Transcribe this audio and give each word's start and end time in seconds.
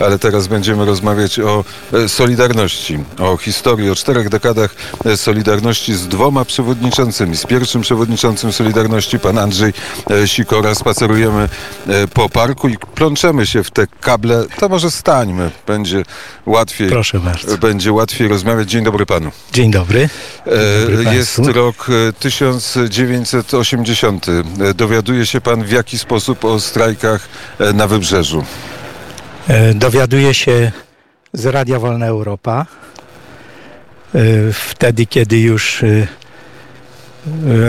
Ale 0.00 0.18
teraz 0.18 0.46
będziemy 0.46 0.84
rozmawiać 0.84 1.38
o 1.38 1.64
e, 1.92 2.08
Solidarności, 2.08 2.98
o 3.18 3.36
historii, 3.36 3.90
o 3.90 3.94
czterech 3.94 4.28
dekadach 4.28 4.74
e, 5.04 5.16
Solidarności 5.16 5.94
z 5.94 6.08
dwoma 6.08 6.44
przewodniczącymi. 6.44 7.36
Z 7.36 7.46
pierwszym 7.46 7.82
przewodniczącym 7.82 8.52
Solidarności, 8.52 9.18
pan 9.18 9.38
Andrzej 9.38 9.72
e, 10.10 10.28
Sikora. 10.28 10.74
Spacerujemy 10.74 11.48
po 12.14 12.28
parku 12.28 12.68
i 12.68 12.76
plączemy 12.94 13.46
się 13.46 13.64
w 13.64 13.70
te 13.70 13.86
kable. 13.86 14.44
To 14.58 14.68
może 14.68 14.90
stańmy, 14.90 15.50
będzie 15.66 16.04
łatwiej. 16.46 16.88
Proszę 16.88 17.20
bardzo. 17.20 17.58
Będzie 17.58 17.92
łatwiej 17.92 18.28
rozmawiać. 18.28 18.70
Dzień 18.70 18.84
dobry 18.84 19.06
panu. 19.06 19.30
Dzień 19.52 19.70
dobry. 19.70 20.08
Dzień 20.46 20.54
dobry 20.96 21.16
Jest 21.16 21.38
rok 21.38 21.86
1980. 22.18 24.26
Dowiaduje 24.74 25.26
się 25.26 25.40
pan 25.40 25.64
w 25.64 25.70
jaki 25.70 25.98
sposób 25.98 26.44
o 26.44 26.60
strajkach 26.60 27.28
na 27.74 27.86
Wybrzeżu. 27.86 28.44
E, 29.48 29.74
dowiaduje 29.74 30.34
się 30.34 30.72
z 31.32 31.46
Radia 31.46 31.78
Wolna 31.78 32.06
Europa. 32.06 32.66
E, 34.14 34.18
wtedy, 34.52 35.06
kiedy 35.06 35.40
już 35.40 35.82
e, 35.82 36.06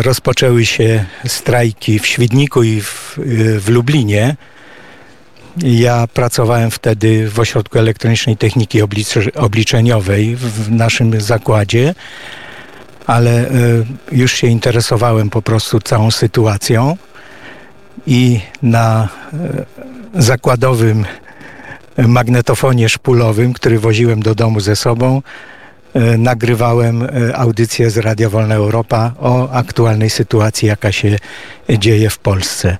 rozpoczęły 0.01 0.65
się 0.65 1.05
strajki 1.27 1.99
w 1.99 2.07
Świdniku 2.07 2.63
i 2.63 2.81
w, 2.81 3.19
w 3.59 3.69
Lublinie, 3.69 4.35
ja 5.63 6.07
pracowałem 6.13 6.71
wtedy 6.71 7.29
w 7.29 7.39
Ośrodku 7.39 7.79
Elektronicznej 7.79 8.37
Techniki 8.37 8.79
Obliczeniowej 9.35 10.35
w 10.35 10.71
naszym 10.71 11.21
zakładzie, 11.21 11.95
ale 13.07 13.49
już 14.11 14.33
się 14.33 14.47
interesowałem 14.47 15.29
po 15.29 15.41
prostu 15.41 15.79
całą 15.79 16.11
sytuacją 16.11 16.97
i 18.07 18.39
na 18.61 19.09
zakładowym 20.13 21.05
magnetofonie 21.97 22.89
szpulowym, 22.89 23.53
który 23.53 23.79
woziłem 23.79 24.19
do 24.19 24.35
domu 24.35 24.59
ze 24.59 24.75
sobą, 24.75 25.21
e, 25.93 26.17
nagrywałem 26.17 27.03
e, 27.03 27.37
audycję 27.37 27.89
z 27.89 27.97
Radia 27.97 28.29
Wolna 28.29 28.55
Europa 28.55 29.13
o 29.19 29.51
aktualnej 29.51 30.09
sytuacji, 30.09 30.67
jaka 30.67 30.91
się 30.91 31.17
dzieje 31.69 32.09
w 32.09 32.17
Polsce. 32.17 32.77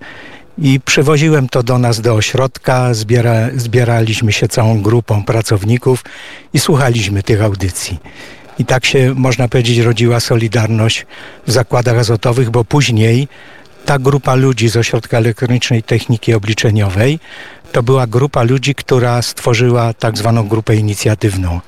I 0.57 0.79
przywoziłem 0.79 1.49
to 1.49 1.63
do 1.63 1.77
nas 1.77 2.01
do 2.01 2.13
ośrodka, 2.13 2.93
zbiera, 2.93 3.49
zbieraliśmy 3.55 4.31
się 4.31 4.47
całą 4.47 4.81
grupą 4.81 5.23
pracowników 5.23 6.03
i 6.53 6.59
słuchaliśmy 6.59 7.23
tych 7.23 7.41
audycji. 7.41 7.99
I 8.59 8.65
tak 8.65 8.85
się, 8.85 9.13
można 9.15 9.47
powiedzieć, 9.47 9.77
rodziła 9.77 10.19
Solidarność 10.19 11.05
w 11.47 11.51
zakładach 11.51 11.97
azotowych, 11.97 12.49
bo 12.49 12.65
później 12.65 13.27
ta 13.85 13.99
grupa 13.99 14.35
ludzi 14.35 14.69
z 14.69 14.77
Ośrodka 14.77 15.17
Elektronicznej 15.17 15.83
Techniki 15.83 16.33
Obliczeniowej 16.33 17.19
to 17.75 17.83
była 17.83 18.07
grupa 18.07 18.43
ludzi, 18.43 18.75
która 18.75 19.21
stworzyła 19.21 19.93
tak 19.93 20.17
zwaną 20.17 20.47
grupę 20.47 20.75
inicjatywną 20.75 21.59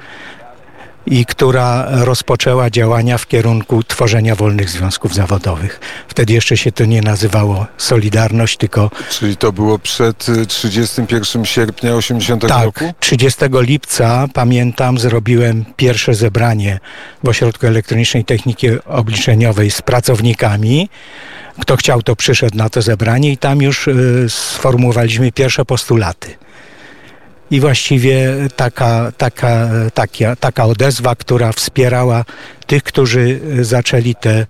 i 1.08 1.26
która 1.26 1.88
rozpoczęła 1.90 2.70
działania 2.70 3.18
w 3.18 3.28
kierunku 3.28 3.84
tworzenia 3.84 4.36
wolnych 4.36 4.70
związków 4.70 5.14
zawodowych. 5.14 5.80
Wtedy 6.08 6.34
jeszcze 6.34 6.58
się 6.58 6.72
to 6.72 6.86
nie 6.86 7.02
nazywało 7.02 7.68
Solidarność, 7.78 8.58
tylko... 8.58 8.92
Czyli 9.10 9.38
to 9.38 9.52
było 9.52 9.80
przed 9.80 10.26
31 10.48 11.46
sierpnia 11.46 11.96
80 11.96 12.42
tak, 12.48 12.66
roku? 12.66 12.86
Tak, 12.86 13.00
30 13.00 13.40
lipca, 13.52 14.28
pamiętam, 14.34 14.98
zrobiłem 14.98 15.66
pierwsze 15.76 16.14
zebranie 16.14 16.80
w 17.24 17.30
Ośrodku 17.30 17.68
Elektronicznej 17.68 18.26
Techniki 18.26 18.68
Obliczeniowej 18.86 19.72
z 19.72 19.82
pracownikami 19.82 20.90
kto 21.62 21.78
chciał, 21.78 22.02
to 22.02 22.16
przyszedł 22.16 22.58
na 22.58 22.70
to 22.70 22.82
zebranie 22.82 23.32
i 23.32 23.38
tam 23.38 23.62
już 23.62 23.88
y, 23.88 24.26
sformułowaliśmy 24.30 25.32
pierwsze 25.32 25.66
postulaty. 25.66 26.47
I 27.52 27.60
właściwie 27.60 28.34
taka, 28.56 29.12
taka, 29.18 29.70
taka, 29.94 30.36
taka 30.36 30.66
odezwa, 30.66 31.16
która 31.16 31.52
wspierała 31.52 32.26
tych, 32.68 32.84
którzy 32.84 33.40
zaczęli 33.62 34.16
te 34.16 34.46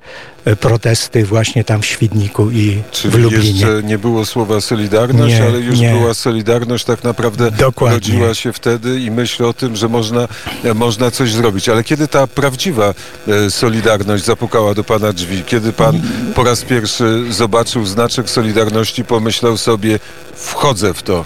e, 0.46 0.56
protesty 0.56 1.26
właśnie 1.26 1.64
tam 1.64 1.82
w 1.82 1.86
Świdniku 1.86 2.52
i 2.52 2.82
Czyli 2.92 3.12
w 3.12 3.18
Lublinie. 3.18 3.50
jeszcze 3.50 3.84
nie 3.84 3.98
było 3.98 4.26
słowa 4.26 4.62
Solidarność, 4.62 5.36
nie, 5.36 5.44
ale 5.44 5.60
już 5.60 5.80
nie. 5.80 5.90
była 5.94 6.14
Solidarność 6.14 6.86
tak 6.86 7.04
naprawdę 7.04 7.52
Dokładnie. 7.52 7.96
rodziła 7.98 8.34
się 8.34 8.54
wtedy 8.54 9.00
i 9.00 9.12
myśl 9.12 9.46
o 9.46 9.54
tym, 9.54 9.76
że 9.76 9.90
można, 9.90 10.28
e, 10.64 10.74
można 10.74 11.12
coś 11.12 11.32
zrobić. 11.34 11.70
Ale 11.70 11.84
kiedy 11.84 12.08
ta 12.08 12.28
prawdziwa 12.28 12.94
e, 13.28 13.52
Solidarność 13.52 14.26
zapukała 14.26 14.74
do 14.74 14.84
Pana 14.84 15.14
drzwi? 15.14 15.44
Kiedy 15.46 15.74
Pan 15.74 16.02
po 16.36 16.44
raz 16.44 16.62
pierwszy 16.62 17.24
zobaczył 17.30 17.86
znaczek 17.86 18.30
Solidarności, 18.30 19.06
pomyślał 19.06 19.58
sobie, 19.58 20.00
wchodzę 20.36 20.94
w 20.94 21.04
to? 21.04 21.26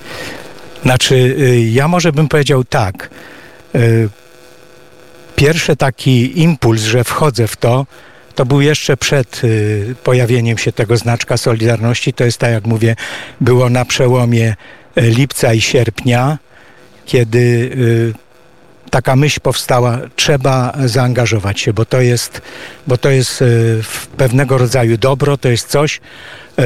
Znaczy, 0.84 1.16
y, 1.16 1.62
ja 1.72 1.88
może 1.88 2.12
bym 2.12 2.28
powiedział 2.28 2.64
tak. 2.64 3.10
Y, 3.76 4.10
pierwszy 5.36 5.76
taki 5.76 6.42
impuls, 6.42 6.82
że 6.82 7.04
wchodzę 7.04 7.48
w 7.48 7.56
to, 7.56 7.86
to 8.36 8.46
był 8.46 8.62
jeszcze 8.62 8.98
przed 8.98 9.44
y, 9.44 9.96
pojawieniem 10.04 10.58
się 10.58 10.72
tego 10.72 10.98
znaczka 10.98 11.38
Solidarności. 11.38 12.14
To 12.14 12.24
jest 12.24 12.38
tak, 12.38 12.52
jak 12.52 12.66
mówię, 12.66 12.96
było 13.42 13.70
na 13.70 13.86
przełomie 13.86 14.56
lipca 14.98 15.54
i 15.54 15.62
sierpnia, 15.62 16.38
kiedy 17.06 17.72
taka 18.90 19.16
myśl 19.16 19.40
powstała, 19.40 20.00
trzeba 20.16 20.74
zaangażować 20.86 21.60
się, 21.60 21.74
bo 21.74 21.86
to 21.86 22.02
jest, 22.02 22.42
bo 22.88 22.98
to 22.98 23.10
jest 23.10 23.44
pewnego 24.18 24.58
rodzaju 24.58 24.98
dobro, 24.98 25.38
to 25.38 25.50
jest 25.50 25.68
coś, 25.68 26.02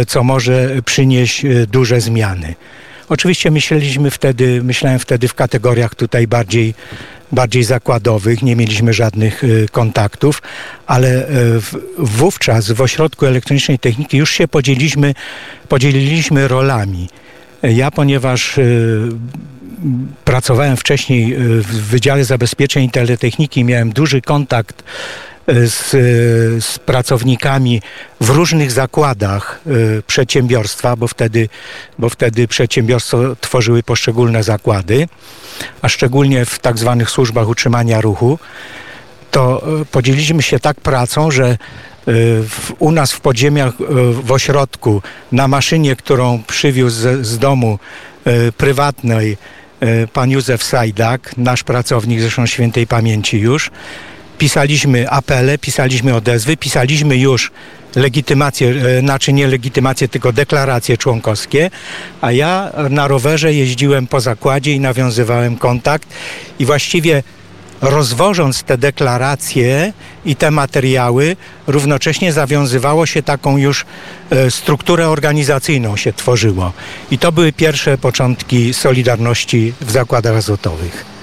co 0.08 0.24
może 0.24 0.70
przynieść 0.86 1.46
duże 1.68 2.02
zmiany. 2.02 2.56
Oczywiście 3.10 3.52
myśleliśmy 3.52 4.12
wtedy, 4.12 4.64
myślałem 4.64 5.00
wtedy 5.00 5.28
w 5.28 5.34
kategoriach 5.34 5.96
tutaj 5.96 6.28
bardziej, 6.28 6.74
bardziej 7.32 7.64
zakładowych, 7.64 8.42
nie 8.42 8.56
mieliśmy 8.56 8.94
żadnych 8.94 9.44
y, 9.44 9.68
kontaktów, 9.72 10.42
ale 10.88 11.30
y, 11.30 11.62
wówczas 11.98 12.72
w 12.72 12.82
Ośrodku 12.82 13.26
Elektronicznej 13.26 13.80
Techniki 13.80 14.18
już 14.18 14.32
się 14.32 14.48
podzieliliśmy, 14.48 15.14
podzieliliśmy 15.70 16.48
rolami. 16.48 17.10
Ja, 17.64 17.92
ponieważ 17.92 18.58
y, 18.58 19.08
pracowałem 20.26 20.78
wcześniej 20.78 21.36
w 21.38 21.68
Wydziale 21.68 22.26
Zabezpieczeń 22.26 22.84
i 22.84 22.90
Teletechniki, 22.90 23.64
miałem 23.64 23.90
duży 23.90 24.22
kontakt 24.22 24.84
z, 25.48 25.92
z 26.66 26.80
pracownikami 26.80 27.82
w 28.22 28.30
różnych 28.30 28.72
zakładach 28.72 29.62
y, 29.68 30.04
przedsiębiorstwa, 30.08 30.96
bo 30.96 31.08
wtedy, 31.08 31.50
bo 32.00 32.10
wtedy 32.10 32.48
przedsiębiorstwo 32.48 33.18
tworzyły 33.42 33.84
poszczególne 33.84 34.44
zakłady, 34.44 35.08
a 35.82 35.90
szczególnie 35.90 36.46
w 36.46 36.60
tak 36.60 36.78
zwanych 36.78 37.10
służbach 37.10 37.48
utrzymania 37.48 38.02
ruchu, 38.02 38.40
to 39.32 39.64
y, 39.82 39.86
podzieliliśmy 39.86 40.42
się 40.42 40.60
tak 40.60 40.82
pracą, 40.82 41.32
że 41.32 41.52
y, 41.52 41.58
w, 42.50 42.74
u 42.80 42.92
nas 42.92 43.12
w 43.12 43.22
podziemiach, 43.22 43.74
w 44.24 44.32
ośrodku, 44.32 45.02
na 45.32 45.48
maszynie, 45.48 45.96
którą 45.96 46.44
przywiózł 46.48 47.02
z, 47.02 47.28
z 47.28 47.40
domu 47.40 47.80
prywatnej 48.58 49.38
pan 50.14 50.32
Józef 50.32 50.64
Sajdak, 50.64 51.38
nasz 51.38 51.64
pracownik, 51.64 52.22
zresztą 52.22 52.46
świętej 52.46 52.88
pamięci 52.88 53.40
już, 53.40 53.72
pisaliśmy 54.38 55.10
apele, 55.10 55.58
pisaliśmy 55.58 56.16
odezwy, 56.16 56.58
pisaliśmy 56.58 57.18
już 57.18 57.52
legitymację, 57.96 58.70
e, 58.70 59.00
znaczy 59.00 59.34
nie 59.34 59.48
legitymację, 59.48 60.08
tylko 60.08 60.34
deklaracje 60.34 60.98
członkowskie, 60.98 61.72
a 62.22 62.32
ja 62.32 62.72
na 62.90 63.08
rowerze 63.08 63.54
jeździłem 63.54 64.08
po 64.08 64.22
zakładzie 64.22 64.74
i 64.74 64.80
nawiązywałem 64.80 65.58
kontakt 65.58 66.10
i 66.60 66.66
właściwie 66.66 67.24
rozwożąc 67.82 68.64
te 68.64 68.78
deklaracje 68.78 69.94
i 70.26 70.36
te 70.36 70.52
materiały, 70.52 71.36
równocześnie 71.68 72.34
zawiązywało 72.34 73.06
się 73.06 73.24
taką 73.24 73.58
już 73.58 73.86
e, 74.30 74.52
strukturę 74.52 75.10
organizacyjną 75.10 75.98
się 75.98 76.14
tworzyło. 76.14 76.74
I 77.12 77.18
to 77.18 77.32
były 77.32 77.54
pierwsze 77.54 77.98
początki 77.98 78.74
Solidarności 78.74 79.74
w 79.82 79.92
zakładach 79.92 80.36
azotowych. 80.36 81.15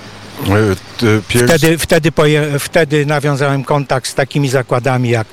E, 0.50 1.46
wtedy, 1.46 1.78
wtedy, 1.78 2.12
poje, 2.12 2.58
wtedy 2.58 3.06
nawiązałem 3.06 3.64
kontakt 3.64 4.08
z 4.08 4.14
takimi 4.14 4.48
zakładami 4.48 5.10
jak 5.10 5.26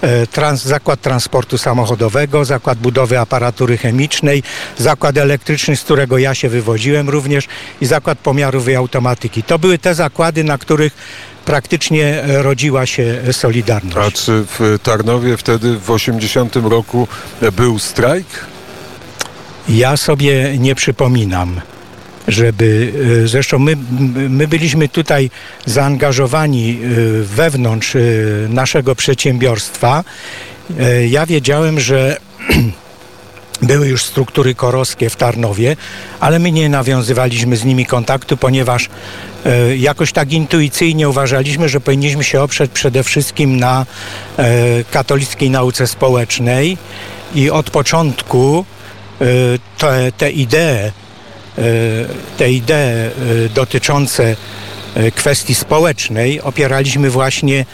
e, 0.00 0.26
trans, 0.26 0.62
Zakład 0.62 1.00
Transportu 1.00 1.58
Samochodowego, 1.58 2.44
Zakład 2.44 2.78
Budowy 2.78 3.18
Aparatury 3.18 3.78
Chemicznej, 3.78 4.42
Zakład 4.78 5.16
Elektryczny, 5.16 5.76
z 5.76 5.82
którego 5.82 6.18
ja 6.18 6.34
się 6.34 6.48
wywodziłem 6.48 7.08
również 7.08 7.48
i 7.80 7.86
Zakład 7.86 8.18
Pomiarów 8.18 8.68
i 8.68 8.74
Automatyki. 8.74 9.42
To 9.42 9.58
były 9.58 9.78
te 9.78 9.94
zakłady, 9.94 10.44
na 10.44 10.58
których 10.58 10.92
praktycznie 11.44 12.22
rodziła 12.26 12.86
się 12.86 13.22
Solidarność. 13.32 13.96
A 13.96 14.10
czy 14.10 14.44
w 14.58 14.78
Tarnowie 14.82 15.36
wtedy 15.36 15.78
w 15.78 15.90
80 15.90 16.56
roku 16.56 17.08
był 17.52 17.78
strajk? 17.78 18.26
Ja 19.68 19.96
sobie 19.96 20.58
nie 20.58 20.74
przypominam 20.74 21.60
żeby, 22.28 22.92
e, 23.24 23.28
zresztą 23.28 23.58
my, 23.58 23.76
my 24.28 24.48
byliśmy 24.48 24.88
tutaj 24.88 25.30
zaangażowani 25.66 26.70
e, 26.70 26.86
wewnątrz 27.22 27.96
e, 27.96 28.00
naszego 28.48 28.94
przedsiębiorstwa. 28.94 30.04
Ja 31.08 31.26
wiedziałem, 31.26 31.80
że 31.80 32.16
były 33.62 33.88
już 33.88 34.04
struktury 34.04 34.54
koroskie 34.54 35.10
w 35.10 35.16
Tarnowie, 35.16 35.76
ale 36.20 36.38
my 36.38 36.52
nie 36.52 36.68
nawiązywaliśmy 36.68 37.56
z 37.56 37.64
nimi 37.64 37.86
kontaktu, 37.86 38.36
ponieważ 38.36 38.88
jakoś 39.78 40.12
tak 40.12 40.32
intuicyjnie 40.32 41.08
uważaliśmy, 41.08 41.68
że 41.68 41.80
powinniśmy 41.80 42.24
się 42.24 42.42
oprzeć 42.42 42.70
przede 42.70 43.02
wszystkim 43.02 43.60
na 43.60 43.86
katolickiej 44.90 45.50
nauce 45.50 45.86
społecznej 45.86 46.78
i 47.34 47.50
od 47.50 47.70
początku 47.70 48.64
te, 49.78 50.12
te 50.12 50.30
idee, 50.30 50.92
te 52.36 52.50
idee 52.50 52.74
e, 52.74 53.10
dotyczące 53.54 54.36
e, 54.94 55.10
kwestii 55.10 55.54
społecznej 55.54 56.40
opieraliśmy 56.40 57.10
właśnie 57.10 57.64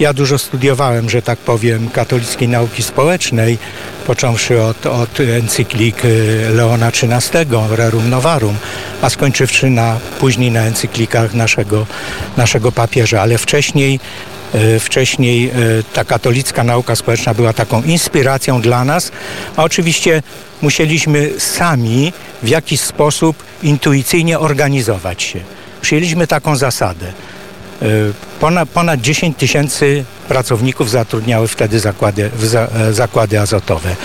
ja 0.00 0.12
dużo 0.12 0.38
studiowałem, 0.38 1.10
że 1.10 1.22
tak 1.22 1.38
powiem, 1.38 1.90
katolickiej 1.90 2.48
nauki 2.48 2.82
społecznej, 2.82 3.58
począwszy 4.06 4.62
od, 4.62 4.86
od 4.86 5.20
encyklik 5.20 5.96
Leona 6.54 6.88
XIII, 6.88 7.46
Rerum 7.70 8.10
Novarum, 8.10 8.56
a 9.02 9.10
skończywszy 9.10 9.70
na, 9.70 9.98
później 10.20 10.50
na 10.50 10.60
encyklikach 10.60 11.34
naszego, 11.34 11.86
naszego 12.36 12.72
papieża, 12.72 13.22
ale 13.22 13.38
wcześniej 13.38 14.00
Wcześniej 14.80 15.50
y, 15.50 15.84
ta 15.92 16.04
katolicka 16.04 16.64
nauka 16.64 16.96
społeczna 16.96 17.34
była 17.34 17.52
taką 17.52 17.82
inspiracją 17.82 18.60
dla 18.60 18.84
nas, 18.84 19.12
a 19.56 19.64
oczywiście 19.64 20.22
musieliśmy 20.62 21.30
sami 21.38 22.12
w 22.42 22.48
jakiś 22.48 22.80
sposób 22.80 23.36
intuicyjnie 23.62 24.38
organizować 24.38 25.22
się. 25.22 25.40
Przyjęliśmy 25.80 26.26
taką 26.26 26.56
zasadę. 26.56 27.06
E, 27.82 27.86
ponad, 28.40 28.68
ponad 28.68 29.00
10 29.00 29.36
tysięcy 29.36 30.04
pracowników 30.28 30.90
zatrudniały 30.90 31.48
wtedy 31.48 31.80
zakłady, 31.80 32.30
e, 32.54 32.92
zakłady 32.92 33.40
azotowe. 33.40 33.96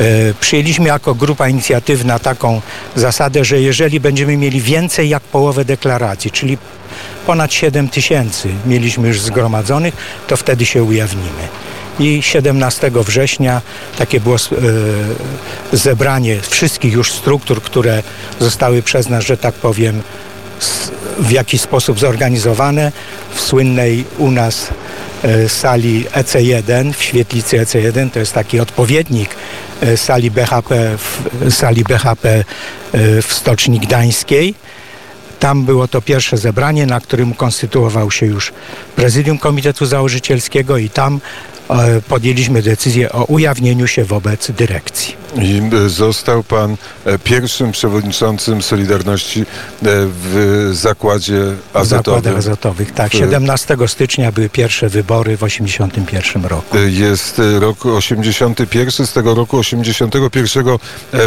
E, 0.00 0.34
przyjęliśmy 0.40 0.88
jako 0.88 1.14
grupa 1.14 1.48
inicjatywna 1.48 2.18
taką 2.18 2.60
zasadę, 2.96 3.44
że 3.44 3.60
jeżeli 3.60 4.00
będziemy 4.00 4.36
mieli 4.36 4.60
więcej 4.60 5.08
jak 5.08 5.22
połowę 5.22 5.64
deklaracji, 5.64 6.30
czyli 6.30 6.58
ponad 7.26 7.52
7 7.52 7.88
tysięcy 7.88 8.48
mieliśmy 8.66 9.08
już 9.08 9.20
zgromadzonych, 9.20 9.96
to 10.26 10.36
wtedy 10.36 10.66
się 10.66 10.82
ujawnimy. 10.82 11.48
I 11.98 12.22
17 12.22 12.90
września 12.94 13.62
takie 13.98 14.20
było 14.20 14.36
zebranie 15.72 16.40
wszystkich 16.40 16.92
już 16.92 17.12
struktur, 17.12 17.62
które 17.62 18.02
zostały 18.38 18.82
przez 18.82 19.08
nas, 19.08 19.24
że 19.24 19.36
tak 19.36 19.54
powiem, 19.54 20.02
w 21.18 21.30
jakiś 21.30 21.60
sposób 21.60 21.98
zorganizowane 21.98 22.92
w 23.34 23.40
słynnej 23.40 24.04
u 24.18 24.30
nas 24.30 24.68
e, 24.68 24.89
sali 25.48 26.04
EC1 26.04 26.92
w 26.92 27.02
świetlicy 27.02 27.58
EC1 27.58 28.10
to 28.10 28.18
jest 28.18 28.32
taki 28.32 28.60
odpowiednik 28.60 29.30
e, 29.80 29.96
sali 29.96 30.30
BHP 30.30 30.98
w, 30.98 31.22
sali 31.54 31.84
BHP 31.84 32.28
e, 32.28 33.22
w 33.22 33.32
Stoczni 33.32 33.80
Gdańskiej. 33.80 34.54
Tam 35.40 35.64
było 35.64 35.88
to 35.88 36.02
pierwsze 36.02 36.36
zebranie, 36.36 36.86
na 36.86 37.00
którym 37.00 37.34
konstytuował 37.34 38.10
się 38.10 38.26
już 38.26 38.52
prezydium 38.96 39.38
Komitetu 39.38 39.86
Założycielskiego 39.86 40.76
i 40.76 40.90
tam 40.90 41.20
E, 41.20 41.59
podjęliśmy 42.08 42.62
decyzję 42.62 43.12
o 43.12 43.24
ujawnieniu 43.24 43.86
się 43.86 44.04
wobec 44.04 44.50
dyrekcji. 44.50 45.20
I 45.36 45.62
e, 45.86 45.88
został 45.88 46.42
pan 46.42 46.76
e, 47.04 47.18
pierwszym 47.18 47.72
przewodniczącym 47.72 48.62
Solidarności 48.62 49.44
w 49.82 50.70
zakładzie 50.72 51.42
azotowym. 51.74 52.14
Zakładach 52.14 52.36
azotowych, 52.36 52.92
tak. 52.92 53.12
17 53.12 53.76
stycznia 53.86 54.32
były 54.32 54.48
pierwsze 54.48 54.88
wybory 54.88 55.36
w 55.36 55.42
81 55.42 56.44
roku. 56.44 56.76
Jest 56.86 57.40
rok 57.58 57.86
81, 57.86 59.06
z 59.06 59.12
tego 59.12 59.34
roku 59.34 59.58
81 59.58 60.64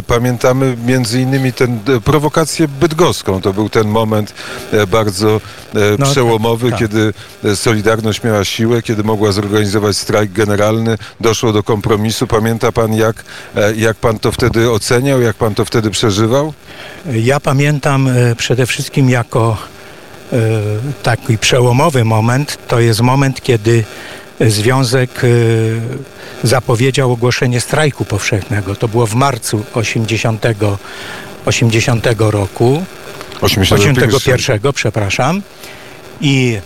pamiętamy 0.07 0.77
między 0.85 1.21
innymi 1.21 1.53
tę 1.53 1.79
prowokację 2.03 2.67
bydgoską. 2.67 3.41
To 3.41 3.53
był 3.53 3.69
ten 3.69 3.87
moment 3.87 4.33
bardzo 4.87 5.41
no, 5.99 6.05
przełomowy, 6.05 6.71
tak, 6.71 6.79
tak. 6.79 6.89
kiedy 6.89 7.13
Solidarność 7.55 8.23
miała 8.23 8.45
siłę, 8.45 8.81
kiedy 8.81 9.03
mogła 9.03 9.31
zorganizować 9.31 9.97
strajk 9.97 10.32
generalny, 10.33 10.97
doszło 11.19 11.53
do 11.53 11.63
kompromisu. 11.63 12.27
Pamięta 12.27 12.71
pan, 12.71 12.93
jak, 12.93 13.23
e, 13.55 13.75
jak 13.75 13.97
pan 13.97 14.19
to 14.19 14.31
wtedy 14.31 14.71
oceniał, 14.71 15.21
jak 15.21 15.35
pan 15.35 15.55
to 15.55 15.65
wtedy 15.65 15.91
przeżywał? 15.91 16.53
Ja 17.11 17.39
pamiętam 17.39 18.07
e, 18.07 18.35
przede 18.35 18.65
wszystkim 18.65 19.09
jako 19.09 19.57
e, 20.33 20.37
taki 21.03 21.37
przełomowy 21.37 22.05
moment, 22.05 22.57
to 22.67 22.79
jest 22.79 23.01
moment, 23.01 23.41
kiedy 23.41 23.83
Związek 24.39 25.21
zapowiedział 26.43 27.11
ogłoszenie 27.11 27.61
strajku 27.61 28.05
powszechnego. 28.05 28.75
To 28.75 28.87
było 28.87 29.07
w 29.07 29.15
marcu 29.15 29.63
80, 29.73 30.45
80 31.45 32.05
roku. 32.19 32.85
81, 33.41 34.15
81 34.15 34.73
przepraszam. 34.73 35.41
I 36.21 36.59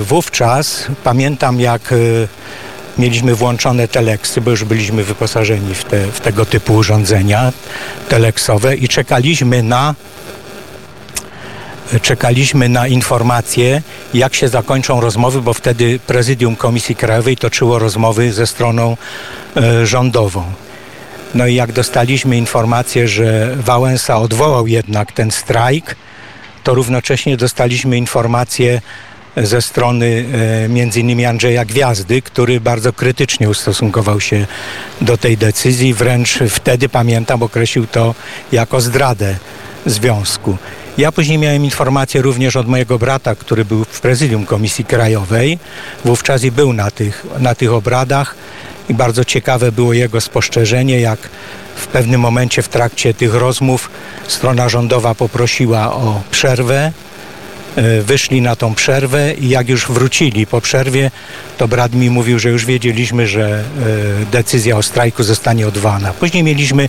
wówczas 0.00 0.86
pamiętam, 1.04 1.60
jak 1.60 1.92
y, 1.92 2.28
mieliśmy 2.98 3.34
włączone 3.34 3.88
teleksy, 3.88 4.40
bo 4.40 4.50
już 4.50 4.64
byliśmy 4.64 5.04
wyposażeni 5.04 5.74
w, 5.74 5.84
te, 5.84 6.06
w 6.06 6.20
tego 6.20 6.46
typu 6.46 6.74
urządzenia 6.74 7.52
teleksowe 8.08 8.76
i 8.76 8.88
czekaliśmy 8.88 9.62
na 9.62 9.94
czekaliśmy 12.02 12.68
na 12.68 12.86
informacje, 12.88 13.82
jak 14.14 14.34
się 14.34 14.48
zakończą 14.48 15.00
rozmowy, 15.00 15.42
bo 15.42 15.54
wtedy 15.54 15.98
prezydium 16.06 16.56
Komisji 16.56 16.96
Krajowej 16.96 17.36
toczyło 17.36 17.78
rozmowy 17.78 18.32
ze 18.32 18.46
stroną 18.46 18.96
rządową. 19.84 20.44
No 21.34 21.46
i 21.46 21.54
jak 21.54 21.72
dostaliśmy 21.72 22.36
informację, 22.36 23.08
że 23.08 23.56
Wałęsa 23.56 24.18
odwołał 24.18 24.66
jednak 24.66 25.12
ten 25.12 25.30
strajk, 25.30 25.96
to 26.66 26.74
równocześnie 26.74 27.36
dostaliśmy 27.36 27.96
informację 27.96 28.80
ze 29.36 29.62
strony 29.62 30.24
e, 30.64 30.68
między 30.68 31.00
innymi 31.00 31.24
Andrzeja 31.24 31.64
Gwiazdy, 31.64 32.22
który 32.22 32.60
bardzo 32.60 32.92
krytycznie 32.92 33.50
ustosunkował 33.50 34.20
się 34.20 34.46
do 35.00 35.16
tej 35.16 35.36
decyzji. 35.36 35.94
Wręcz 35.94 36.38
wtedy, 36.50 36.88
pamiętam, 36.88 37.42
określił 37.42 37.86
to 37.86 38.14
jako 38.52 38.80
zdradę 38.80 39.36
związku. 39.86 40.56
Ja 40.98 41.12
później 41.12 41.38
miałem 41.38 41.64
informację 41.64 42.22
również 42.22 42.56
od 42.56 42.68
mojego 42.68 42.98
brata, 42.98 43.34
który 43.34 43.64
był 43.64 43.84
w 43.84 44.00
prezydium 44.00 44.46
Komisji 44.46 44.84
Krajowej 44.84 45.58
wówczas 46.04 46.44
i 46.44 46.50
był 46.50 46.72
na 46.72 46.90
tych, 46.90 47.26
na 47.38 47.54
tych 47.54 47.72
obradach 47.72 48.34
i 48.88 48.94
bardzo 48.94 49.24
ciekawe 49.24 49.72
było 49.72 49.92
jego 49.92 50.20
spostrzeżenie, 50.20 51.00
jak 51.00 51.18
w 51.76 51.86
pewnym 51.86 52.20
momencie 52.20 52.62
w 52.62 52.68
trakcie 52.68 53.14
tych 53.14 53.34
rozmów 53.34 53.90
strona 54.28 54.68
rządowa 54.68 55.14
poprosiła 55.14 55.92
o 55.94 56.22
przerwę 56.30 56.92
E, 57.76 58.02
wyszli 58.02 58.42
na 58.42 58.56
tą 58.56 58.74
przerwę 58.74 59.34
i 59.34 59.48
jak 59.48 59.68
już 59.68 59.86
wrócili 59.88 60.46
po 60.46 60.60
przerwie, 60.60 61.10
to 61.58 61.68
brat 61.68 61.94
mi 61.94 62.10
mówił, 62.10 62.38
że 62.38 62.48
już 62.48 62.66
wiedzieliśmy, 62.66 63.26
że 63.26 63.64
e, 64.22 64.26
decyzja 64.30 64.76
o 64.76 64.82
strajku 64.82 65.22
zostanie 65.22 65.68
odwołana. 65.68 66.12
Później 66.12 66.42
mieliśmy 66.42 66.88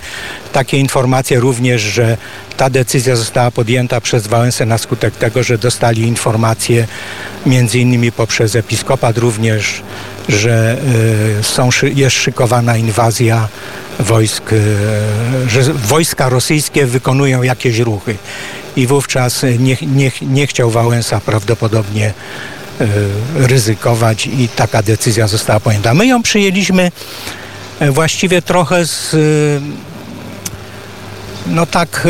takie 0.53 0.77
informacje 0.77 1.39
również, 1.39 1.81
że 1.81 2.17
ta 2.57 2.69
decyzja 2.69 3.15
została 3.15 3.51
podjęta 3.51 4.01
przez 4.01 4.27
Wałęsę 4.27 4.65
na 4.65 4.77
skutek 4.77 5.15
tego, 5.15 5.43
że 5.43 5.57
dostali 5.57 6.01
informacje 6.01 6.88
między 7.45 7.79
innymi 7.79 8.12
poprzez 8.12 8.55
episkopat 8.55 9.17
również, 9.17 9.81
że 10.29 10.77
e, 11.39 11.43
są, 11.43 11.69
jest 11.96 12.15
szykowana 12.15 12.77
inwazja 12.77 13.48
wojsk, 14.00 14.51
że 15.48 15.62
wojska 15.74 16.29
rosyjskie 16.29 16.86
wykonują 16.86 17.43
jakieś 17.43 17.79
ruchy 17.79 18.15
i 18.75 18.88
wówczas 18.88 19.43
nie, 19.60 19.77
nie, 19.81 20.12
nie 20.22 20.48
chciał 20.48 20.69
Wałęsa 20.69 21.19
prawdopodobnie 21.19 22.13
e, 22.81 22.86
ryzykować 23.36 24.27
i 24.27 24.50
taka 24.55 24.84
decyzja 24.84 25.27
została 25.27 25.60
podjęta. 25.60 25.93
My 25.93 26.07
ją 26.07 26.24
przyjęliśmy 26.24 26.91
e, 27.79 27.91
właściwie 27.91 28.41
trochę 28.41 28.86
z 28.86 29.15
no 31.48 31.66
tak, 31.66 32.08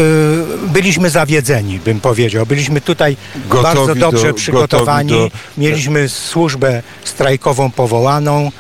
byliśmy 0.67 1.10
zawiedzeni, 1.10 1.79
bym 1.79 2.00
powiedział. 2.00 2.46
Byliśmy 2.46 2.82
tutaj 2.82 3.17
gotowi 3.50 3.63
bardzo 3.63 3.96
dobrze 3.96 4.27
do, 4.27 4.34
przygotowani. 4.34 5.10
Do... 5.10 5.29
Mieliśmy 5.58 6.10
służbę 6.10 6.84
strajkową 7.03 7.72
powołaną. 7.72 8.51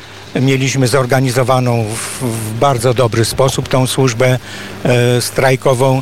Mieliśmy 0.41 0.87
zorganizowaną 0.87 1.85
w, 1.95 2.23
w 2.23 2.53
bardzo 2.59 2.93
dobry 2.93 3.25
sposób 3.25 3.67
tą 3.67 3.87
służbę 3.87 4.39
e, 4.83 5.21
strajkową. 5.21 6.01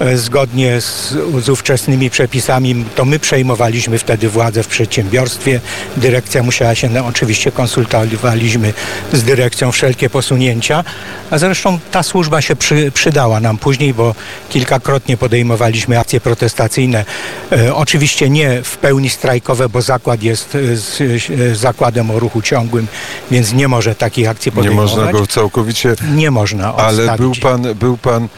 E, 0.00 0.16
zgodnie 0.16 0.80
z, 0.80 1.14
z 1.44 1.48
ówczesnymi 1.48 2.10
przepisami, 2.10 2.84
to 2.94 3.04
my 3.04 3.18
przejmowaliśmy 3.18 3.98
wtedy 3.98 4.28
władzę 4.28 4.62
w 4.62 4.68
przedsiębiorstwie. 4.68 5.60
Dyrekcja 5.96 6.42
musiała 6.42 6.74
się, 6.74 6.88
no, 6.88 7.06
oczywiście 7.06 7.52
konsultowaliśmy 7.52 8.72
z 9.12 9.22
dyrekcją 9.22 9.72
wszelkie 9.72 10.10
posunięcia, 10.10 10.84
a 11.30 11.38
zresztą 11.38 11.78
ta 11.90 12.02
służba 12.02 12.40
się 12.40 12.56
przy, 12.56 12.92
przydała 12.94 13.40
nam 13.40 13.58
później, 13.58 13.94
bo 13.94 14.14
kilkakrotnie 14.48 15.16
podejmowaliśmy 15.16 15.98
akcje 15.98 16.20
protestacyjne. 16.20 17.04
E, 17.52 17.74
oczywiście 17.74 18.30
nie 18.30 18.62
w 18.62 18.76
pełni 18.76 19.10
strajkowe, 19.10 19.68
bo 19.68 19.82
zakład 19.82 20.22
jest 20.22 20.54
e, 20.54 20.76
z, 20.76 21.00
e, 21.00 21.54
zakładem 21.54 22.10
o 22.10 22.18
ruchu 22.18 22.42
ciągłym, 22.42 22.86
więc 23.30 23.52
nie 23.52 23.68
może 23.68 23.94
takich 23.94 24.28
akcji 24.28 24.52
podejmować. 24.52 24.90
Nie 24.90 24.96
można 24.96 25.12
go 25.12 25.26
całkowicie... 25.26 25.94
Nie 26.14 26.30
można 26.30 26.74
Ale 26.74 27.16
był 27.16 27.32
pan, 27.42 27.74
był 27.74 27.96
pan 27.96 28.28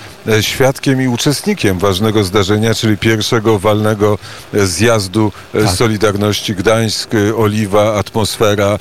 świadkiem 0.40 1.02
i 1.02 1.08
uczestnikiem 1.08 1.78
ważnego 1.78 2.24
zdarzenia, 2.24 2.74
czyli 2.74 2.96
pierwszego 2.96 3.58
walnego 3.58 4.18
e, 4.54 4.66
zjazdu 4.66 5.32
e, 5.54 5.62
tak. 5.62 5.70
Solidarności 5.70 6.54
Gdańsk, 6.54 7.14
e, 7.14 7.36
Oliwa, 7.36 7.94
atmosfera, 7.98 8.78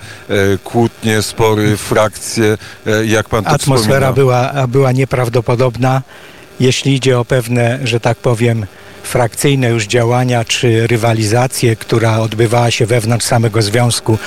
kłótnie, 0.63 1.21
spory, 1.21 1.77
frakcje. 1.77 2.57
Jak 3.05 3.29
pan 3.29 3.43
to 3.43 3.49
Atmosfera 3.49 4.13
była, 4.13 4.67
była 4.67 4.91
nieprawdopodobna, 4.91 6.01
jeśli 6.59 6.95
idzie 6.95 7.19
o 7.19 7.25
pewne, 7.25 7.79
że 7.83 7.99
tak 7.99 8.17
powiem, 8.17 8.65
frakcyjne 9.03 9.69
już 9.69 9.87
działania 9.87 10.45
czy 10.45 10.87
rywalizację, 10.87 11.75
która 11.75 12.19
odbywała 12.19 12.71
się 12.71 12.85
wewnątrz 12.85 13.25
samego 13.25 13.61
związku 13.61 14.17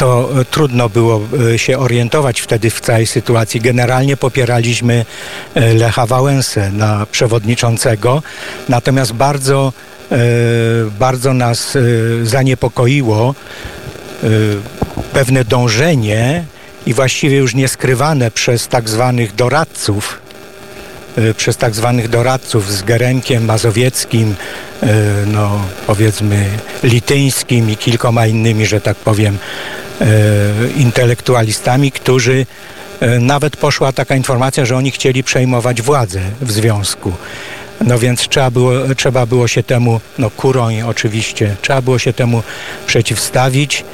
to 0.00 0.40
e, 0.40 0.44
trudno 0.44 0.88
było 0.88 1.20
e, 1.54 1.58
się 1.58 1.78
orientować 1.78 2.40
wtedy 2.40 2.70
w 2.70 2.80
całej 2.80 3.06
sytuacji. 3.06 3.60
Generalnie 3.60 4.16
popieraliśmy 4.16 5.04
e, 5.54 5.74
Lecha 5.74 6.06
Wałęsę 6.06 6.72
na 6.72 7.06
przewodniczącego, 7.12 8.22
natomiast 8.68 9.12
bardzo, 9.12 9.72
bardzo 10.98 11.34
nas 11.34 11.78
zaniepokoiło 12.22 13.34
pewne 15.12 15.44
dążenie 15.44 16.44
i 16.86 16.94
właściwie 16.94 17.36
już 17.36 17.54
nieskrywane 17.54 18.30
przez 18.30 18.68
tak 18.68 18.88
zwanych 18.88 19.34
doradców, 19.34 20.20
przez 21.36 21.56
tak 21.56 21.74
zwanych 21.74 22.08
doradców 22.08 22.72
z 22.72 22.82
Gerenkiem, 22.82 23.44
Mazowieckim, 23.44 24.34
no 25.26 25.60
powiedzmy 25.86 26.46
Lityńskim 26.82 27.70
i 27.70 27.76
kilkoma 27.76 28.26
innymi, 28.26 28.66
że 28.66 28.80
tak 28.80 28.96
powiem, 28.96 29.38
E, 29.38 29.89
intelektualistami, 30.76 31.92
którzy 31.92 32.46
e, 33.00 33.18
nawet 33.18 33.56
poszła 33.56 33.92
taka 33.92 34.16
informacja, 34.16 34.64
że 34.64 34.76
oni 34.76 34.90
chcieli 34.90 35.24
przejmować 35.24 35.82
władzę 35.82 36.20
w 36.40 36.52
związku. 36.52 37.12
No 37.80 37.98
więc 37.98 38.28
trzeba 38.28 38.50
było, 38.50 38.72
trzeba 38.96 39.26
było 39.26 39.48
się 39.48 39.62
temu, 39.62 40.00
no 40.18 40.30
kuroń 40.30 40.82
oczywiście, 40.82 41.56
trzeba 41.62 41.82
było 41.82 41.98
się 41.98 42.12
temu 42.12 42.42
przeciwstawić 42.86 43.84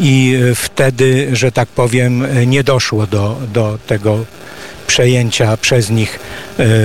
i 0.00 0.38
e, 0.50 0.54
wtedy, 0.54 1.28
że 1.32 1.52
tak 1.52 1.68
powiem, 1.68 2.26
nie 2.46 2.64
doszło 2.64 3.06
do, 3.06 3.36
do 3.52 3.78
tego 3.86 4.24
przejęcia 4.86 5.56
przez 5.56 5.90
nich 5.90 6.18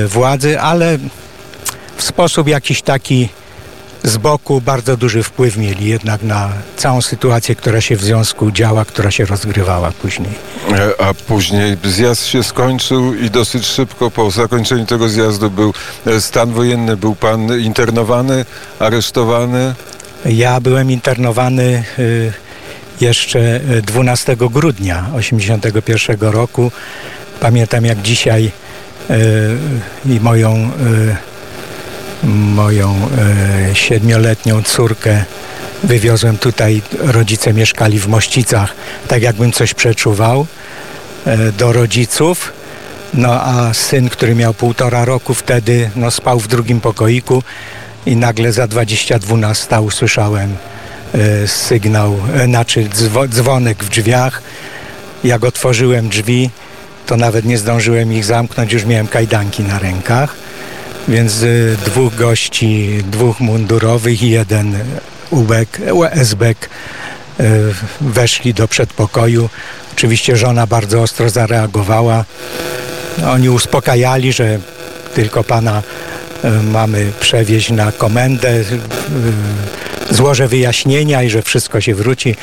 władzy, 0.08 0.60
ale 0.60 0.98
w 1.98 2.04
sposób 2.04 2.48
jakiś 2.48 2.82
taki 2.82 3.30
z 4.04 4.18
boku 4.18 4.62
bardzo 4.62 4.98
duży 4.98 5.24
wpływ 5.24 5.58
mieli 5.58 5.86
jednak 5.86 6.24
na 6.24 6.50
całą 6.78 7.02
sytuację, 7.02 7.56
która 7.56 7.82
się 7.82 7.96
w 7.96 8.02
związku 8.02 8.52
działa, 8.52 8.86
która 8.86 9.12
się 9.12 9.26
rozgrywała 9.26 9.92
później. 9.92 10.32
E, 10.72 11.02
a 11.02 11.14
później 11.14 11.78
zjazd 11.84 12.26
się 12.26 12.44
skończył 12.44 13.16
i 13.16 13.30
dosyć 13.30 13.66
szybko 13.66 14.12
po 14.12 14.32
zakończeniu 14.32 14.86
tego 14.86 15.10
zjazdu 15.10 15.52
był 15.52 15.74
e, 16.08 16.22
stan 16.22 16.52
wojenny. 16.52 16.98
Był 16.98 17.16
pan 17.16 17.60
internowany, 17.60 18.46
aresztowany? 18.80 19.76
Ja 20.26 20.62
byłem 20.62 20.92
internowany 20.92 21.84
e, 22.00 22.04
jeszcze 23.06 23.60
12 23.84 24.36
grudnia 24.36 24.96
1981 25.18 26.30
roku. 26.32 26.72
Pamiętam 27.40 27.86
jak 27.86 28.02
dzisiaj 28.02 28.52
i 30.06 30.20
moją 30.20 30.72
moją 32.24 32.96
e, 33.72 33.76
siedmioletnią 33.76 34.64
córkę 34.64 35.24
wywiozłem 35.84 36.38
tutaj. 36.38 36.82
Rodzice 37.00 37.54
mieszkali 37.54 38.00
w 38.00 38.08
Mościcach, 38.08 38.76
tak 39.08 39.22
jakbym 39.22 39.52
coś 39.52 39.74
przeczuwał 39.74 40.46
e, 41.26 41.52
do 41.52 41.74
rodziców. 41.74 42.54
No 43.14 43.42
a 43.42 43.74
syn, 43.74 44.10
który 44.10 44.36
miał 44.36 44.54
półtora 44.54 45.06
roku 45.06 45.34
wtedy, 45.34 45.90
no 45.96 46.12
spał 46.12 46.40
w 46.40 46.48
drugim 46.48 46.82
pokoiku 46.82 47.44
i 48.06 48.16
nagle 48.16 48.52
za 48.52 48.68
22 48.68 49.80
usłyszałem 49.80 50.56
e, 51.14 51.48
sygnał, 51.48 52.18
e, 52.36 52.46
znaczy 52.46 52.90
dzwonek 53.30 53.84
w 53.84 53.90
drzwiach. 53.90 54.42
Jak 55.24 55.44
otworzyłem 55.44 56.10
drzwi, 56.10 56.50
to 57.06 57.18
nawet 57.18 57.46
nie 57.46 57.58
zdążyłem 57.58 58.14
ich 58.14 58.26
zamknąć, 58.26 58.74
już 58.74 58.86
miałem 58.86 59.08
kajdanki 59.08 59.64
na 59.64 59.80
rękach. 59.80 60.43
Więc 61.08 61.46
dwóch 61.86 62.16
gości, 62.16 63.04
dwóch 63.12 63.40
mundurowych 63.40 64.24
i 64.24 64.30
jeden 64.30 64.76
ubek, 65.30 65.82
esbek 66.12 66.70
y, 67.40 67.44
weszli 68.02 68.54
do 68.54 68.68
przedpokoju. 68.68 69.50
Oczywiście 69.94 70.38
żona 70.38 70.68
bardzo 70.68 71.02
ostro 71.02 71.30
zareagowała. 71.30 72.26
Oni 73.28 73.50
uspokajali, 73.50 74.34
że 74.34 74.60
tylko 75.16 75.44
pana 75.44 75.84
y, 76.46 76.50
mamy 76.64 77.12
przewieźć 77.20 77.70
na 77.70 77.92
komendę, 77.92 78.64
złożę 80.10 80.48
wyjaśnienia 80.48 81.24
i 81.24 81.30
że 81.30 81.42
wszystko 81.42 81.82
się 81.82 81.96
wróci, 81.96 82.36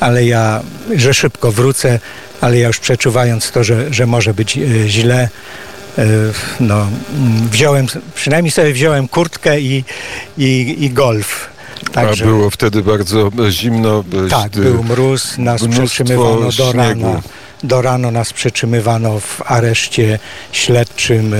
ale 0.00 0.24
ja, 0.24 0.62
że 0.96 1.14
szybko 1.14 1.52
wrócę, 1.52 1.98
ale 2.40 2.58
ja 2.58 2.66
już 2.66 2.78
przeczuwając 2.78 3.50
to, 3.50 3.64
że, 3.64 3.94
że 3.94 4.06
może 4.06 4.34
być 4.34 4.58
źle, 4.86 5.28
E, 5.28 5.71
no, 6.60 6.86
wziąłem, 7.50 7.86
przynajmniej 8.14 8.50
sobie 8.50 8.72
wziąłem 8.72 9.08
kurtkę 9.08 9.60
i, 9.60 9.84
i, 10.38 10.76
i 10.78 10.90
golf. 10.90 11.52
Także, 11.92 12.24
A 12.24 12.26
było 12.26 12.50
wtedy 12.50 12.82
bardzo 12.82 13.30
zimno. 13.50 14.04
Tak, 14.30 14.52
był 14.52 14.84
mróz, 14.84 15.38
nas 15.38 15.68
przetrzymywano 15.68 16.52
do 16.58 16.72
rana. 16.72 17.20
Do 17.62 17.82
rano 17.82 18.10
nas 18.10 18.32
przetrzymywano 18.32 19.20
w 19.20 19.42
areszcie 19.46 20.18
śledczym 20.52 21.34
e, 21.34 21.36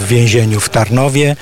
w 0.00 0.06
więzieniu 0.08 0.60
w 0.60 0.68
Tarnowie. 0.68 1.36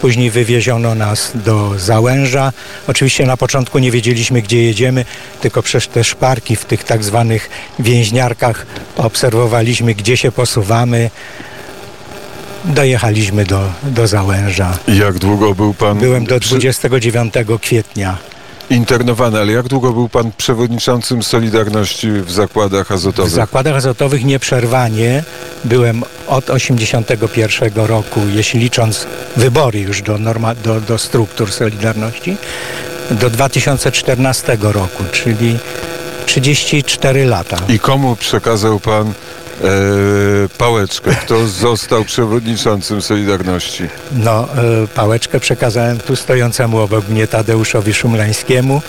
Później 0.00 0.30
wywieziono 0.30 0.94
nas 0.94 1.32
do 1.34 1.78
Załęża. 1.78 2.52
Oczywiście 2.86 3.26
na 3.26 3.36
początku 3.36 3.78
nie 3.78 3.90
wiedzieliśmy, 3.90 4.42
gdzie 4.42 4.62
jedziemy, 4.62 5.04
tylko 5.40 5.62
przez 5.62 5.88
te 5.88 6.04
szparki 6.04 6.56
w 6.56 6.64
tych 6.64 6.84
tak 6.84 7.04
zwanych 7.04 7.50
więźniarkach 7.78 8.66
obserwowaliśmy, 8.96 9.94
gdzie 9.94 10.16
się 10.16 10.32
posuwamy 10.32 11.10
dojechaliśmy 12.66 13.44
do, 13.44 13.72
do 13.82 14.06
Załęża. 14.06 14.78
I 14.88 14.96
jak 14.96 15.18
długo 15.18 15.54
był 15.54 15.74
pan... 15.74 15.98
Byłem 15.98 16.24
do 16.24 16.40
29 16.40 17.34
kwietnia. 17.60 18.18
Internowany, 18.70 19.40
ale 19.40 19.52
jak 19.52 19.68
długo 19.68 19.92
był 19.92 20.08
pan 20.08 20.32
przewodniczącym 20.36 21.22
Solidarności 21.22 22.10
w 22.10 22.32
zakładach 22.32 22.92
azotowych? 22.92 23.32
W 23.32 23.34
zakładach 23.34 23.74
azotowych 23.74 24.24
nieprzerwanie 24.24 25.24
byłem 25.64 26.02
od 26.26 26.50
81 26.50 27.70
roku, 27.74 28.20
jeśli 28.34 28.60
licząc 28.60 29.06
wybory 29.36 29.80
już 29.80 30.02
do, 30.02 30.18
norma, 30.18 30.54
do, 30.54 30.80
do 30.80 30.98
struktur 30.98 31.52
Solidarności, 31.52 32.36
do 33.10 33.30
2014 33.30 34.58
roku, 34.60 35.04
czyli 35.12 35.58
34 36.26 37.24
lata. 37.24 37.56
I 37.68 37.78
komu 37.78 38.16
przekazał 38.16 38.80
pan 38.80 39.12
pałeczkę. 40.58 41.10
Kto 41.14 41.46
został 41.46 42.04
przewodniczącym 42.04 43.02
Solidarności? 43.02 43.84
No, 44.12 44.48
e, 44.84 44.86
pałeczkę 44.86 45.40
przekazałem 45.40 45.98
tu 45.98 46.16
stojącemu 46.16 46.78
obok 46.78 47.08
mnie 47.08 47.26
Tadeuszowi 47.26 47.94
Szumlańskiemu, 47.94 48.82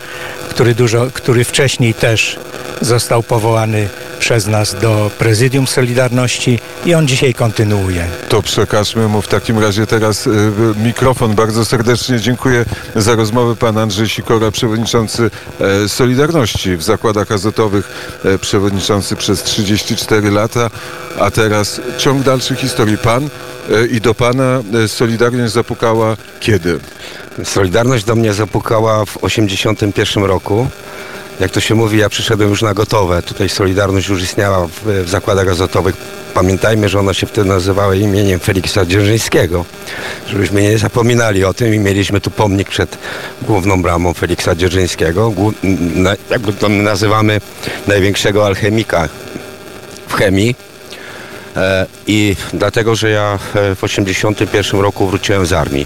który, 0.50 0.76
dużo, 0.76 1.08
który 1.14 1.44
wcześniej 1.44 1.94
też 1.94 2.40
został 2.82 3.24
powołany 3.24 3.90
przez 4.20 4.48
nas 4.48 4.76
do 4.82 5.12
Prezydium 5.18 5.68
Solidarności 5.68 6.60
i 6.86 6.94
on 6.94 7.08
dzisiaj 7.08 7.34
kontynuuje. 7.34 8.08
To 8.30 8.42
przekażmy 8.42 9.08
mu 9.08 9.22
w 9.22 9.28
takim 9.28 9.60
razie 9.60 9.88
teraz 9.88 10.28
y, 10.28 10.32
mikrofon. 10.84 11.36
Bardzo 11.36 11.66
serdecznie 11.66 12.20
dziękuję 12.20 12.66
za 12.96 13.16
rozmowę. 13.16 13.56
Pan 13.56 13.78
Andrzej 13.78 14.10
Sikora, 14.10 14.52
przewodniczący 14.52 15.30
e, 15.86 15.90
Solidarności 15.90 16.78
w 16.78 16.84
zakładach 16.84 17.32
azotowych, 17.32 17.90
e, 18.26 18.38
przewodniczący 18.38 19.16
przez 19.16 19.44
34 19.44 20.32
lata, 20.32 20.70
a 21.20 21.32
teraz 21.32 21.82
ciąg 21.98 22.24
dalszy 22.24 22.56
historii. 22.56 22.98
Pan 22.98 23.24
e, 23.24 23.86
i 23.86 24.02
do 24.02 24.14
Pana 24.14 24.64
Solidarność 24.88 25.54
zapukała 25.54 26.18
kiedy? 26.40 26.80
Solidarność 27.44 28.04
do 28.06 28.16
mnie 28.16 28.34
zapukała 28.34 29.06
w 29.06 29.14
1981 29.14 30.24
roku 30.24 30.68
jak 31.40 31.52
to 31.52 31.60
się 31.60 31.76
mówi, 31.76 31.98
ja 31.98 32.10
przyszedłem 32.10 32.50
już 32.50 32.62
na 32.62 32.74
gotowe. 32.74 33.22
Tutaj 33.22 33.50
Solidarność 33.50 34.08
już 34.08 34.24
istniała 34.24 34.68
w, 34.68 35.04
w 35.06 35.10
zakładach 35.10 35.48
azotowych. 35.48 35.96
Pamiętajmy, 36.34 36.90
że 36.90 37.00
ona 37.00 37.14
się 37.14 37.28
wtedy 37.28 37.50
nazywała 37.50 37.96
imieniem 37.96 38.40
Feliksa 38.40 38.86
Dzierżyńskiego. 38.86 39.66
Żebyśmy 40.28 40.62
nie 40.62 40.78
zapominali 40.78 41.46
o 41.46 41.54
tym 41.54 41.74
i 41.74 41.80
mieliśmy 41.80 42.22
tu 42.22 42.32
pomnik 42.32 42.70
przed 42.70 42.98
główną 43.42 43.82
bramą 43.82 44.14
Feliksa 44.14 44.56
Dzierżyńskiego. 44.56 45.34
Jakby 46.30 46.54
to 46.54 46.70
nazywamy 46.70 47.42
największego 47.88 48.46
alchemika 48.46 49.10
w 50.08 50.14
chemii. 50.14 50.56
E, 51.56 51.86
I 52.08 52.36
dlatego, 52.54 52.96
że 52.96 53.10
ja 53.10 53.38
w 53.38 53.82
1981 53.82 54.82
roku 54.82 55.08
wróciłem 55.08 55.46
z 55.46 55.54
armii. 55.54 55.86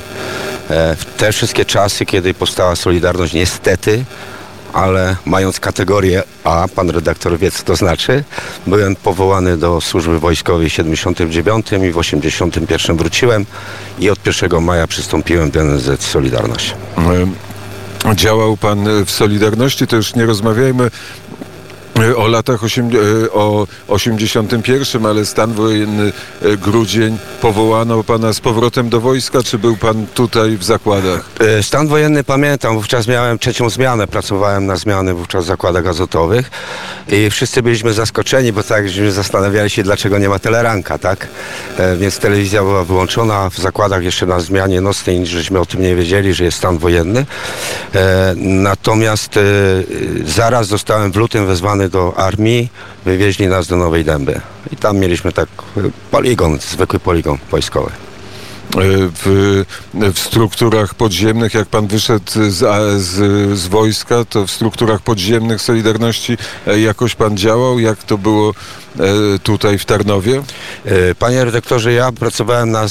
E, 0.69 0.95
te 1.17 1.31
wszystkie 1.31 1.65
czasy, 1.65 2.05
kiedy 2.05 2.33
powstała 2.33 2.75
Solidarność, 2.75 3.33
niestety 3.33 4.05
ale 4.73 5.15
mając 5.25 5.59
kategorię 5.59 6.23
A, 6.43 6.67
pan 6.75 6.89
redaktor 6.89 7.39
wie 7.39 7.51
co 7.51 7.63
to 7.63 7.75
znaczy, 7.75 8.23
byłem 8.67 8.95
powołany 8.95 9.57
do 9.57 9.81
służby 9.81 10.19
wojskowej 10.19 10.69
w 10.69 10.73
79 10.73 11.65
i 11.89 11.91
w 11.91 11.97
81 11.97 12.97
wróciłem 12.97 13.45
i 13.99 14.09
od 14.09 14.25
1 14.25 14.63
maja 14.63 14.87
przystąpiłem 14.87 15.51
do 15.51 15.63
NZ 15.63 16.03
Solidarność. 16.03 16.75
Działał 18.15 18.57
pan 18.57 19.05
w 19.05 19.11
Solidarności, 19.11 19.87
to 19.87 19.95
już 19.95 20.15
nie 20.15 20.25
rozmawiajmy 20.25 20.91
o 22.17 22.27
latach 22.27 22.63
8, 22.63 22.89
e, 22.89 23.31
o 23.31 23.67
81, 23.87 25.05
ale 25.05 25.25
stan 25.25 25.53
wojenny 25.53 26.13
e, 26.41 26.57
grudzień 26.57 27.17
powołano 27.41 28.03
pana 28.03 28.33
z 28.33 28.39
powrotem 28.39 28.89
do 28.89 29.01
wojska, 29.01 29.43
czy 29.43 29.59
był 29.59 29.77
pan 29.77 30.07
tutaj 30.13 30.57
w 30.57 30.63
zakładach? 30.63 31.29
E, 31.39 31.63
stan 31.63 31.87
wojenny 31.87 32.23
pamiętam, 32.23 32.75
wówczas 32.75 33.07
miałem 33.07 33.39
trzecią 33.39 33.69
zmianę, 33.69 34.07
pracowałem 34.07 34.65
na 34.65 34.75
zmiany 34.75 35.13
wówczas 35.13 35.43
w 35.43 35.47
zakładach 35.47 35.87
azotowych 35.87 36.51
i 37.07 37.29
wszyscy 37.29 37.63
byliśmy 37.63 37.93
zaskoczeni, 37.93 38.53
bo 38.53 38.63
tak 38.63 38.89
żeśmy 38.89 39.11
zastanawiali 39.11 39.69
się, 39.69 39.83
dlaczego 39.83 40.17
nie 40.17 40.29
ma 40.29 40.39
teleranka, 40.39 40.97
tak? 40.97 41.27
Więc 41.97 42.19
telewizja 42.19 42.63
była 42.63 42.83
wyłączona 42.83 43.49
w 43.49 43.57
zakładach 43.57 44.03
jeszcze 44.03 44.25
na 44.25 44.39
zmianie 44.39 44.81
nocnej, 44.81 45.19
nic 45.19 45.29
żeśmy 45.29 45.59
o 45.59 45.65
tym 45.65 45.81
nie 45.81 45.95
wiedzieli, 45.95 46.33
że 46.33 46.43
jest 46.43 46.57
stan 46.57 46.77
wojenny. 46.77 47.25
Natomiast 48.35 49.39
zaraz 50.25 50.67
zostałem 50.67 51.11
w 51.11 51.15
lutym 51.15 51.47
wezwany 51.47 51.89
do 51.91 52.17
armii, 52.17 52.69
wywieźli 53.05 53.47
nas 53.47 53.67
do 53.67 53.77
Nowej 53.77 54.05
Dęby. 54.05 54.41
I 54.71 54.75
tam 54.75 54.97
mieliśmy 54.97 55.31
tak 55.31 55.49
poligon, 56.11 56.59
zwykły 56.59 56.99
poligon 56.99 57.37
wojskowy. 57.51 57.91
E, 58.75 58.79
w, 59.23 59.65
w 60.13 60.19
strukturach 60.19 60.93
podziemnych, 60.93 61.53
jak 61.53 61.67
pan 61.67 61.87
wyszedł 61.87 62.31
z, 62.31 62.57
z, 63.01 63.59
z, 63.59 63.67
wojska, 63.67 64.25
to 64.25 64.47
w 64.47 64.51
strukturach 64.51 65.01
podziemnych 65.01 65.61
Solidarności 65.61 66.37
e, 66.67 66.79
jakoś 66.79 67.15
pan 67.15 67.37
działał? 67.37 67.79
Jak 67.79 68.03
to 68.03 68.17
było 68.17 68.49
e, 68.49 68.53
tutaj 69.43 69.77
w 69.77 69.85
Tarnowie? 69.85 70.43
Panie 71.19 71.45
redaktorze, 71.45 71.93
ja 71.93 72.11
pracowałem 72.11 72.71
na, 72.71 72.85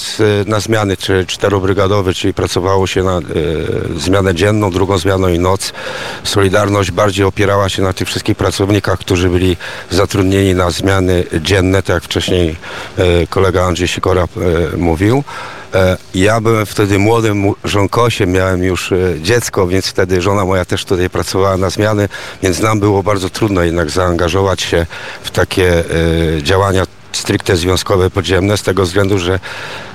na 0.46 0.60
zmiany 0.60 0.96
czterobrygadowe, 1.26 2.14
czyli 2.14 2.34
pracowało 2.34 2.86
się 2.86 3.02
na 3.02 3.18
e, 3.18 3.22
zmianę 3.96 4.34
dzienną, 4.34 4.70
drugą 4.70 4.98
zmianą 4.98 5.28
i 5.28 5.38
noc. 5.38 5.72
Solidarność 6.24 6.90
bardziej 6.90 7.24
opierała 7.24 7.68
się 7.68 7.82
na 7.82 7.92
tych 7.92 8.08
wszystkich 8.08 8.36
pracownikach, 8.36 8.98
którzy 8.98 9.28
byli 9.28 9.56
zatrudnieni 9.90 10.54
na 10.54 10.70
zmiany 10.70 11.24
dzienne, 11.40 11.82
tak 11.82 11.94
jak 11.94 12.04
wcześniej 12.04 12.56
e, 12.98 13.26
kolega 13.26 13.64
Andrzej 13.64 13.88
Sikora 13.88 14.22
e, 14.22 14.76
mówił. 14.76 15.24
E, 15.74 15.96
ja 16.14 16.40
byłem 16.40 16.66
wtedy 16.66 16.98
młodym 16.98 17.52
żonkosiem, 17.64 18.32
miałem 18.32 18.62
już 18.62 18.92
e, 18.92 18.96
dziecko, 19.22 19.66
więc 19.66 19.86
wtedy 19.86 20.22
żona 20.22 20.44
moja 20.44 20.64
też 20.64 20.84
tutaj 20.84 21.10
pracowała 21.10 21.56
na 21.56 21.70
zmiany, 21.70 22.08
więc 22.42 22.60
nam 22.60 22.80
było 22.80 23.02
bardzo 23.02 23.30
trudno 23.30 23.62
jednak 23.62 23.90
zaangażować 23.90 24.62
się 24.62 24.86
w 25.22 25.30
takie 25.30 25.78
e, 25.78 25.84
działania 26.42 26.86
stricte 27.12 27.56
związkowe 27.56 28.10
podziemne 28.10 28.56
z 28.56 28.62
tego 28.62 28.82
względu, 28.82 29.18
że 29.18 29.40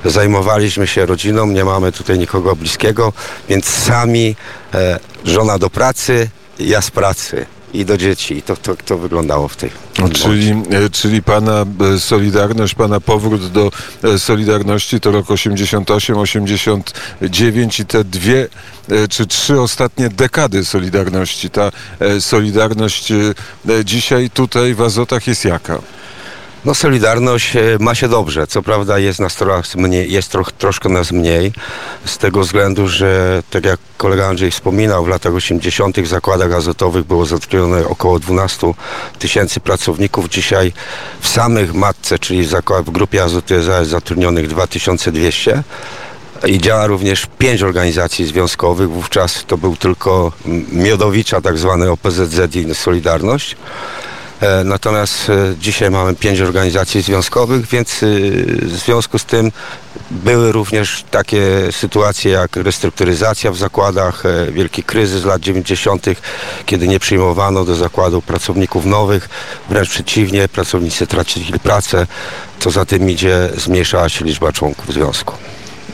zajmowaliśmy 0.05 0.87
się 0.87 1.05
rodziną, 1.05 1.45
nie 1.45 1.65
mamy 1.65 1.91
tutaj 1.91 2.19
nikogo 2.19 2.55
bliskiego, 2.55 3.13
więc 3.49 3.65
sami 3.65 4.35
żona 5.25 5.59
do 5.59 5.69
pracy, 5.69 6.29
ja 6.59 6.81
z 6.81 6.91
pracy 6.91 7.45
i 7.79 7.85
do 7.85 7.97
dzieci. 7.97 8.37
I 8.37 8.41
to, 8.41 8.55
to, 8.55 8.75
to 8.75 8.97
wyglądało 8.97 9.47
w 9.47 9.55
tej. 9.55 9.69
Czyli, 10.13 10.51
e, 10.51 10.89
czyli 10.91 11.23
pana 11.23 11.65
e, 11.95 11.99
Solidarność, 11.99 12.75
pana 12.75 12.99
powrót 12.99 13.51
do 13.51 13.71
e, 14.03 14.19
Solidarności 14.19 14.99
to 14.99 15.11
rok 15.11 15.31
88, 15.31 16.17
89 16.17 17.79
i 17.79 17.85
te 17.85 18.03
dwie 18.03 18.47
czy 19.09 19.27
trzy 19.27 19.61
ostatnie 19.61 20.09
dekady 20.09 20.65
Solidarności. 20.65 21.49
Ta 21.49 21.71
Solidarność 22.19 23.13
dzisiaj 23.85 24.29
tutaj 24.29 24.73
w 24.73 24.81
Azotach 24.81 25.27
jest 25.27 25.45
jaka? 25.45 25.79
No 26.65 26.75
Solidarność 26.75 27.55
e, 27.55 27.59
ma 27.79 27.95
się 27.95 28.07
dobrze. 28.07 28.47
Co 28.47 28.61
prawda 28.61 28.99
jest 28.99 29.19
nas 29.19 29.35
trochę 29.35 29.61
mniej, 29.75 30.11
jest 30.11 30.31
troch, 30.31 30.51
troszkę 30.51 30.89
nas 30.89 31.11
mniej. 31.11 31.53
Z 32.05 32.17
tego 32.17 32.39
względu, 32.39 32.87
że 32.87 33.43
tak 33.49 33.65
jak 33.65 33.79
kolega 33.97 34.27
Andrzej 34.27 34.51
wspominał, 34.51 35.05
w 35.05 35.07
latach 35.07 35.33
80. 35.33 35.99
w 35.99 36.07
zakładach 36.07 36.53
azotowych 36.53 37.05
było 37.05 37.25
zatrudnione 37.25 37.87
około 37.87 38.19
12 38.19 38.73
tysięcy 39.19 39.59
pracowników. 39.59 40.29
Dzisiaj 40.29 40.73
w 41.19 41.27
samych 41.27 41.73
matce, 41.73 42.19
czyli 42.19 42.43
w, 42.43 42.51
w 42.85 42.89
grupie 42.91 43.23
Azoty 43.23 43.53
jest 43.53 43.89
zatrudnionych 43.89 44.47
2200 44.47 45.63
i 46.45 46.59
działa 46.59 46.87
również 46.87 47.27
pięć 47.37 47.63
organizacji 47.63 48.25
związkowych. 48.25 48.89
Wówczas 48.89 49.43
to 49.47 49.57
był 49.57 49.75
tylko 49.75 50.31
Miodowicza, 50.71 51.41
tak 51.41 51.57
zwany 51.57 51.91
OPZZ 51.91 52.55
i 52.55 52.75
Solidarność. 52.75 53.55
E, 54.41 54.63
natomiast 54.63 55.29
e, 55.29 55.55
dzisiaj 55.59 55.91
mamy 55.91 56.15
pięć 56.15 56.41
organizacji 56.41 57.01
związkowych, 57.01 57.67
więc 57.67 58.03
e, 58.03 58.05
w 58.61 58.75
związku 58.85 59.19
z 59.19 59.25
tym 59.25 59.51
były 60.11 60.51
również 60.51 61.03
takie 61.11 61.41
sytuacje 61.71 62.31
jak 62.31 62.55
restrukturyzacja 62.55 63.51
w 63.51 63.57
zakładach, 63.57 64.23
wielki 64.51 64.83
kryzys 64.83 65.25
lat 65.25 65.41
90., 65.41 66.05
kiedy 66.65 66.87
nie 66.87 66.99
przyjmowano 66.99 67.65
do 67.65 67.75
zakładu 67.75 68.21
pracowników 68.21 68.85
nowych, 68.85 69.29
wręcz 69.69 69.89
przeciwnie, 69.89 70.47
pracownicy 70.47 71.07
tracili 71.07 71.59
pracę, 71.59 72.07
co 72.59 72.71
za 72.71 72.85
tym 72.85 73.09
idzie 73.09 73.49
zmniejszała 73.57 74.09
się 74.09 74.25
liczba 74.25 74.51
członków 74.51 74.93
związku. 74.93 75.33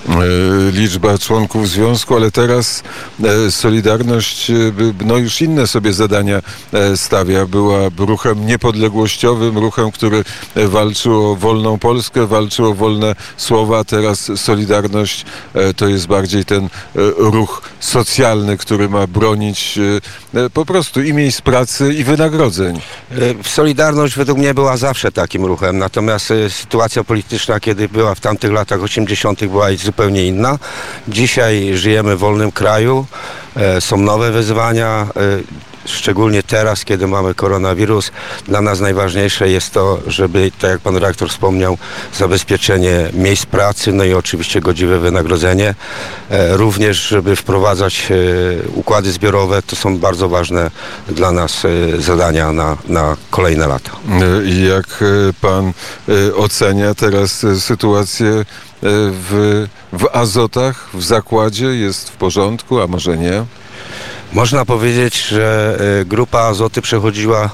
E, 0.10 0.72
liczba 0.72 1.18
członków 1.18 1.70
związku, 1.70 2.16
ale 2.16 2.32
teraz 2.32 2.84
e, 3.24 3.52
Solidarność 3.52 4.50
e, 4.50 4.54
no 5.06 5.18
już 5.18 5.42
inne 5.42 5.68
sobie 5.68 5.94
zadania 5.94 6.42
stawia. 6.96 7.46
Była 7.46 7.80
ruchem 7.98 8.46
niepodległościowym, 8.46 9.58
ruchem, 9.58 9.92
który 9.92 10.24
walczył 10.56 11.32
o 11.32 11.36
wolną 11.36 11.80
Polskę, 11.80 12.28
walczył 12.28 12.66
o 12.66 12.74
wolne 12.74 13.16
słowa. 13.38 13.84
Teraz 13.84 14.32
Solidarność 14.36 15.26
to 15.76 15.88
jest 15.88 16.08
bardziej 16.08 16.46
ten 16.46 16.70
ruch 17.18 17.62
socjalny, 17.80 18.58
który 18.58 18.90
ma 18.90 19.08
bronić 19.08 19.80
po 20.54 20.66
prostu 20.66 21.02
i 21.02 21.14
miejsc 21.14 21.42
pracy 21.42 21.94
i 21.94 22.04
wynagrodzeń. 22.04 22.82
Solidarność 23.44 24.16
według 24.16 24.38
mnie 24.38 24.54
była 24.54 24.78
zawsze 24.78 25.12
takim 25.12 25.46
ruchem, 25.46 25.78
natomiast 25.78 26.34
sytuacja 26.50 27.04
polityczna, 27.04 27.60
kiedy 27.60 27.90
była 27.90 28.16
w 28.16 28.20
tamtych 28.20 28.52
latach 28.52 28.84
80. 28.84 29.46
była 29.46 29.70
zupełnie 29.92 30.26
inna. 30.26 30.58
Dzisiaj 31.08 31.72
żyjemy 31.74 32.16
w 32.16 32.20
wolnym 32.20 32.52
kraju, 32.52 33.06
e, 33.56 33.82
są 33.82 33.98
nowe 33.98 34.32
wyzwania. 34.32 35.08
E, 35.86 35.88
szczególnie 35.88 36.44
teraz, 36.44 36.86
kiedy 36.86 37.08
mamy 37.08 37.36
koronawirus, 37.36 38.12
dla 38.48 38.62
nas 38.62 38.80
najważniejsze 38.80 39.50
jest 39.50 39.74
to, 39.74 40.00
żeby, 40.08 40.52
tak 40.60 40.72
jak 40.72 40.80
pan 40.80 40.98
rektor 40.98 41.30
wspomniał, 41.30 41.78
zabezpieczenie 42.18 43.10
miejsc 43.14 43.46
pracy, 43.46 43.94
no 43.94 44.04
i 44.04 44.14
oczywiście 44.14 44.62
godziwe 44.62 45.00
wynagrodzenie. 45.00 45.76
E, 46.30 46.58
również, 46.58 47.08
żeby 47.08 47.36
wprowadzać 47.36 48.08
układy 48.76 49.12
zbiorowe, 49.12 49.62
to 49.62 49.76
są 49.76 49.98
bardzo 49.98 50.30
ważne 50.30 50.72
dla 51.10 51.32
nas 51.32 51.64
zadania 52.00 52.52
na, 52.52 52.78
na 52.88 53.18
kolejne 53.30 53.68
lata. 53.68 53.92
Jak 54.72 55.04
pan 55.42 55.74
ocenia 56.36 56.96
teraz 56.96 57.46
sytuację 57.60 58.46
w, 58.82 59.66
w 59.94 60.06
azotach, 60.14 60.90
w 60.94 61.04
zakładzie 61.04 61.66
jest 61.66 62.10
w 62.10 62.16
porządku, 62.16 62.82
a 62.82 62.88
może 62.88 63.18
nie? 63.18 63.46
Można 64.34 64.66
powiedzieć, 64.66 65.28
że 65.28 65.78
e, 66.02 66.06
grupa 66.06 66.40
azoty 66.40 66.82
przechodziła 66.82 67.50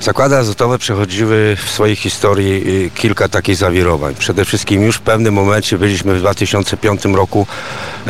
Zakłady 0.00 0.36
azotowe 0.36 0.78
przechodziły 0.78 1.56
w 1.56 1.70
swojej 1.70 1.96
historii 1.96 2.84
y, 2.86 2.90
kilka 2.90 3.28
takich 3.28 3.56
zawirowań. 3.56 4.14
Przede 4.14 4.44
wszystkim 4.44 4.82
już 4.82 4.96
w 4.96 5.00
pewnym 5.00 5.34
momencie 5.34 5.78
byliśmy 5.78 6.14
w 6.14 6.18
2005 6.18 7.04
roku 7.04 7.46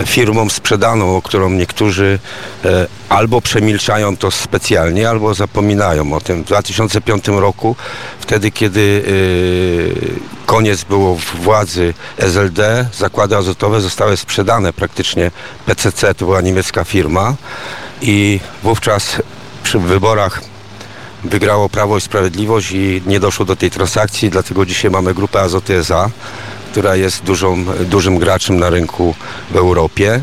firmą 0.07 0.49
sprzedaną, 0.49 1.17
o 1.17 1.23
którą 1.23 1.51
niektórzy 1.51 2.19
e, 2.65 2.87
albo 3.09 3.41
przemilczają 3.41 4.17
to 4.17 4.31
specjalnie, 4.31 5.09
albo 5.09 5.35
zapominają 5.35 6.13
o 6.13 6.21
tym. 6.21 6.43
W 6.43 6.47
2005 6.47 7.29
roku, 7.29 7.77
wtedy 8.21 8.51
kiedy 8.51 9.05
e, 9.07 10.47
koniec 10.47 10.85
było 10.85 11.19
władzy 11.35 11.95
SLD, 12.17 12.89
zakłady 12.99 13.37
azotowe 13.37 13.81
zostały 13.81 14.17
sprzedane 14.17 14.73
praktycznie 14.73 15.31
PCC, 15.67 16.15
to 16.15 16.25
była 16.25 16.41
niemiecka 16.41 16.85
firma 16.85 17.35
i 18.03 18.41
wówczas 18.63 19.23
przy 19.63 19.79
wyborach 19.79 20.50
wygrało 21.25 21.69
Prawo 21.69 21.99
i 21.99 22.01
Sprawiedliwość 22.01 22.73
i 22.73 23.03
nie 23.07 23.21
doszło 23.21 23.47
do 23.47 23.57
tej 23.57 23.71
transakcji, 23.71 24.31
dlatego 24.31 24.67
dzisiaj 24.67 24.91
mamy 24.91 25.15
grupę 25.15 25.41
Azoty 25.41 25.77
SA, 25.77 26.11
która 26.71 26.97
jest 26.97 27.25
dużą, 27.25 27.65
dużym 27.65 28.19
graczem 28.19 28.59
na 28.59 28.71
rynku 28.71 29.15
w 29.51 29.57
Europie. 29.57 30.21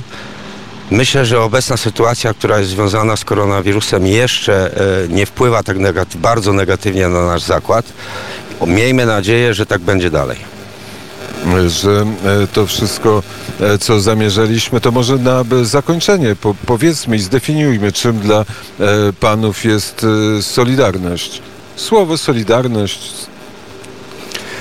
Myślę, 0.91 1.25
że 1.25 1.41
obecna 1.41 1.77
sytuacja, 1.77 2.33
która 2.33 2.59
jest 2.59 2.71
związana 2.71 3.15
z 3.15 3.25
koronawirusem 3.25 4.07
jeszcze 4.07 4.71
e, 5.05 5.07
nie 5.07 5.25
wpływa 5.25 5.63
tak 5.63 5.77
bardzo 6.15 6.53
negatywnie 6.53 7.07
na 7.07 7.25
nasz 7.25 7.41
zakład. 7.41 7.85
Miejmy 8.67 9.05
nadzieję, 9.05 9.53
że 9.53 9.65
tak 9.65 9.81
będzie 9.81 10.09
dalej 10.09 10.56
że 11.67 12.05
e, 12.25 12.47
to 12.47 12.65
wszystko, 12.65 13.23
e, 13.61 13.77
co 13.77 13.99
zamierzaliśmy, 13.99 14.81
to 14.81 14.91
może 14.91 15.17
na 15.17 15.43
zakończenie 15.63 16.35
po, 16.35 16.55
powiedzmy 16.65 17.15
i 17.15 17.19
zdefiniujmy, 17.19 17.91
czym 17.91 18.19
dla 18.19 18.45
panów 19.19 19.65
jest 19.65 20.05
Solidarność. 20.41 21.41
Słowo 21.75 22.17
Solidarność 22.17 23.27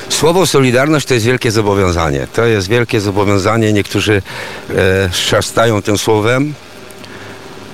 Słowo 0.08 0.46
Solidarność 0.46 1.06
to 1.06 1.14
jest 1.14 1.26
wielkie 1.26 1.50
zobowiązanie. 1.50 2.26
To 2.32 2.44
jest 2.44 2.68
wielkie 2.68 3.00
zobowiązanie. 3.00 3.72
Niektórzy 3.72 4.22
e, 4.70 5.08
szastają 5.12 5.82
tym 5.82 5.98
słowem. 5.98 6.54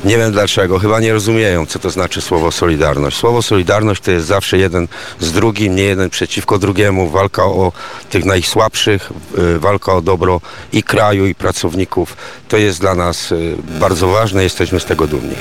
Nie 0.04 0.18
wiem 0.18 0.32
dlaczego, 0.32 0.78
chyba 0.78 1.00
nie 1.00 1.12
rozumieją, 1.12 1.66
co 1.66 1.78
to 1.78 1.90
znaczy 1.90 2.20
słowo 2.20 2.52
Solidarność. 2.52 3.16
Słowo 3.16 3.42
Solidarność 3.42 4.02
to 4.02 4.10
jest 4.10 4.26
zawsze 4.26 4.58
jeden 4.58 4.88
z 5.20 5.32
drugim, 5.32 5.76
nie 5.76 5.82
jeden 5.82 6.10
przeciwko 6.10 6.58
drugiemu. 6.58 7.10
Walka 7.10 7.44
o 7.44 7.72
tych 8.10 8.24
najsłabszych, 8.24 9.10
e, 9.38 9.58
walka 9.58 9.92
o 9.92 10.02
dobro 10.02 10.40
i 10.72 10.82
kraju, 10.82 11.26
i 11.26 11.34
pracowników. 11.34 12.16
To 12.48 12.56
jest 12.56 12.80
dla 12.80 12.94
nas 12.94 13.32
e, 13.32 13.36
bardzo 13.80 14.08
ważne, 14.08 14.42
jesteśmy 14.42 14.80
z 14.80 14.84
tego 14.84 15.06
dumni. 15.06 15.36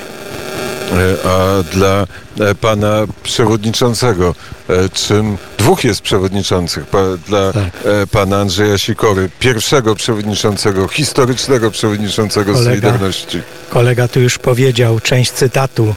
E, 0.91 1.29
a 1.29 1.63
dla 1.63 2.07
e, 2.39 2.55
pana 2.55 3.05
przewodniczącego, 3.23 4.35
e, 4.69 4.89
czym 4.89 5.37
dwóch 5.57 5.83
jest 5.83 6.01
przewodniczących, 6.01 6.83
dla 7.27 7.53
tak. 7.53 7.71
pana 8.11 8.39
Andrzeja 8.39 8.77
Sikory, 8.77 9.29
pierwszego 9.39 9.95
przewodniczącego, 9.95 10.87
historycznego 10.87 11.71
przewodniczącego 11.71 12.53
kolega, 12.53 12.69
Solidarności. 12.69 13.41
Kolega 13.69 14.07
tu 14.07 14.19
już 14.19 14.37
powiedział 14.37 14.99
część 14.99 15.31
cytatu, 15.31 15.95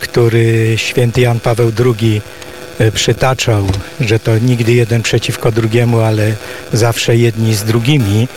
który 0.00 0.74
święty 0.76 1.20
Jan 1.20 1.40
Paweł 1.40 1.72
II 1.84 2.22
przytaczał, 2.94 3.66
że 4.00 4.18
to 4.18 4.38
nigdy 4.38 4.72
jeden 4.72 5.02
przeciwko 5.02 5.52
drugiemu, 5.52 6.00
ale 6.00 6.32
zawsze 6.72 7.16
jedni 7.16 7.54
z 7.54 7.64
drugimi, 7.64 8.28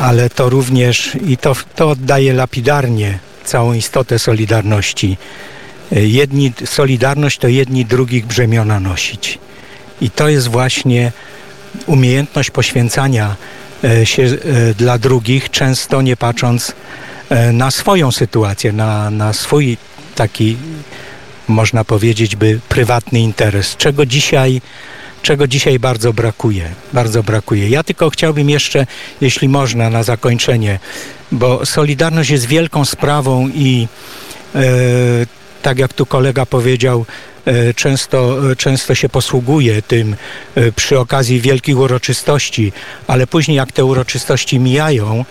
ale 0.00 0.30
to 0.30 0.48
również 0.48 1.16
i 1.26 1.36
to, 1.36 1.56
to 1.76 1.90
oddaje 1.90 2.32
lapidarnie 2.32 3.18
całą 3.44 3.72
istotę 3.72 4.18
Solidarności. 4.18 5.16
Jedni, 5.90 6.52
Solidarność 6.64 7.38
to 7.38 7.48
jedni 7.48 7.84
drugich 7.84 8.26
brzemiona 8.26 8.80
nosić. 8.80 9.38
I 10.00 10.10
to 10.10 10.28
jest 10.28 10.48
właśnie 10.48 11.12
umiejętność 11.86 12.50
poświęcania 12.50 13.36
e, 13.84 14.06
się 14.06 14.22
e, 14.22 14.74
dla 14.74 14.98
drugich, 14.98 15.50
często 15.50 16.02
nie 16.02 16.16
patrząc 16.16 16.72
e, 17.28 17.52
na 17.52 17.70
swoją 17.70 18.12
sytuację, 18.12 18.72
na, 18.72 19.10
na 19.10 19.32
swój 19.32 19.76
taki, 20.14 20.56
można 21.48 21.84
powiedzieć, 21.84 22.36
by 22.36 22.60
prywatny 22.68 23.20
interes, 23.20 23.76
czego 23.76 24.06
dzisiaj 24.06 24.60
czego 25.24 25.46
dzisiaj 25.46 25.78
bardzo 25.78 26.12
brakuje. 26.12 26.64
Bardzo 26.92 27.22
brakuje. 27.22 27.68
Ja 27.68 27.82
tylko 27.82 28.10
chciałbym 28.10 28.50
jeszcze, 28.50 28.86
jeśli 29.20 29.48
można, 29.48 29.90
na 29.90 30.02
zakończenie, 30.02 30.78
bo 31.32 31.66
Solidarność 31.66 32.30
jest 32.30 32.46
wielką 32.46 32.84
sprawą 32.84 33.48
i 33.48 33.88
e, 34.54 34.60
tak 35.64 35.78
jak 35.78 35.92
tu 35.92 36.06
kolega 36.06 36.46
powiedział, 36.46 37.06
e, 37.44 37.74
często, 37.74 38.36
często 38.56 38.94
się 38.94 39.08
posługuje 39.08 39.82
tym 39.82 40.16
e, 40.54 40.72
przy 40.72 40.98
okazji 40.98 41.40
wielkich 41.40 41.78
uroczystości, 41.78 42.72
ale 43.06 43.26
później 43.26 43.56
jak 43.56 43.72
te 43.72 43.84
uroczystości 43.84 44.58
mijają, 44.58 45.24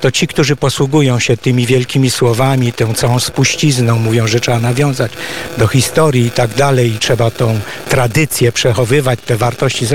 to 0.00 0.10
ci, 0.10 0.26
którzy 0.26 0.56
posługują 0.56 1.18
się 1.18 1.36
tymi 1.36 1.66
wielkimi 1.66 2.10
słowami, 2.10 2.72
tą 2.72 2.94
całą 2.94 3.20
spuścizną, 3.20 3.98
mówią, 3.98 4.26
że 4.26 4.40
trzeba 4.40 4.60
nawiązać 4.60 5.12
do 5.58 5.66
historii 5.66 6.26
i 6.26 6.30
tak 6.30 6.54
dalej, 6.54 6.92
i 6.92 6.98
trzeba 6.98 7.30
tą 7.30 7.60
tradycję 7.88 8.52
przechowywać, 8.52 9.18
te 9.26 9.36
wartości. 9.36 9.86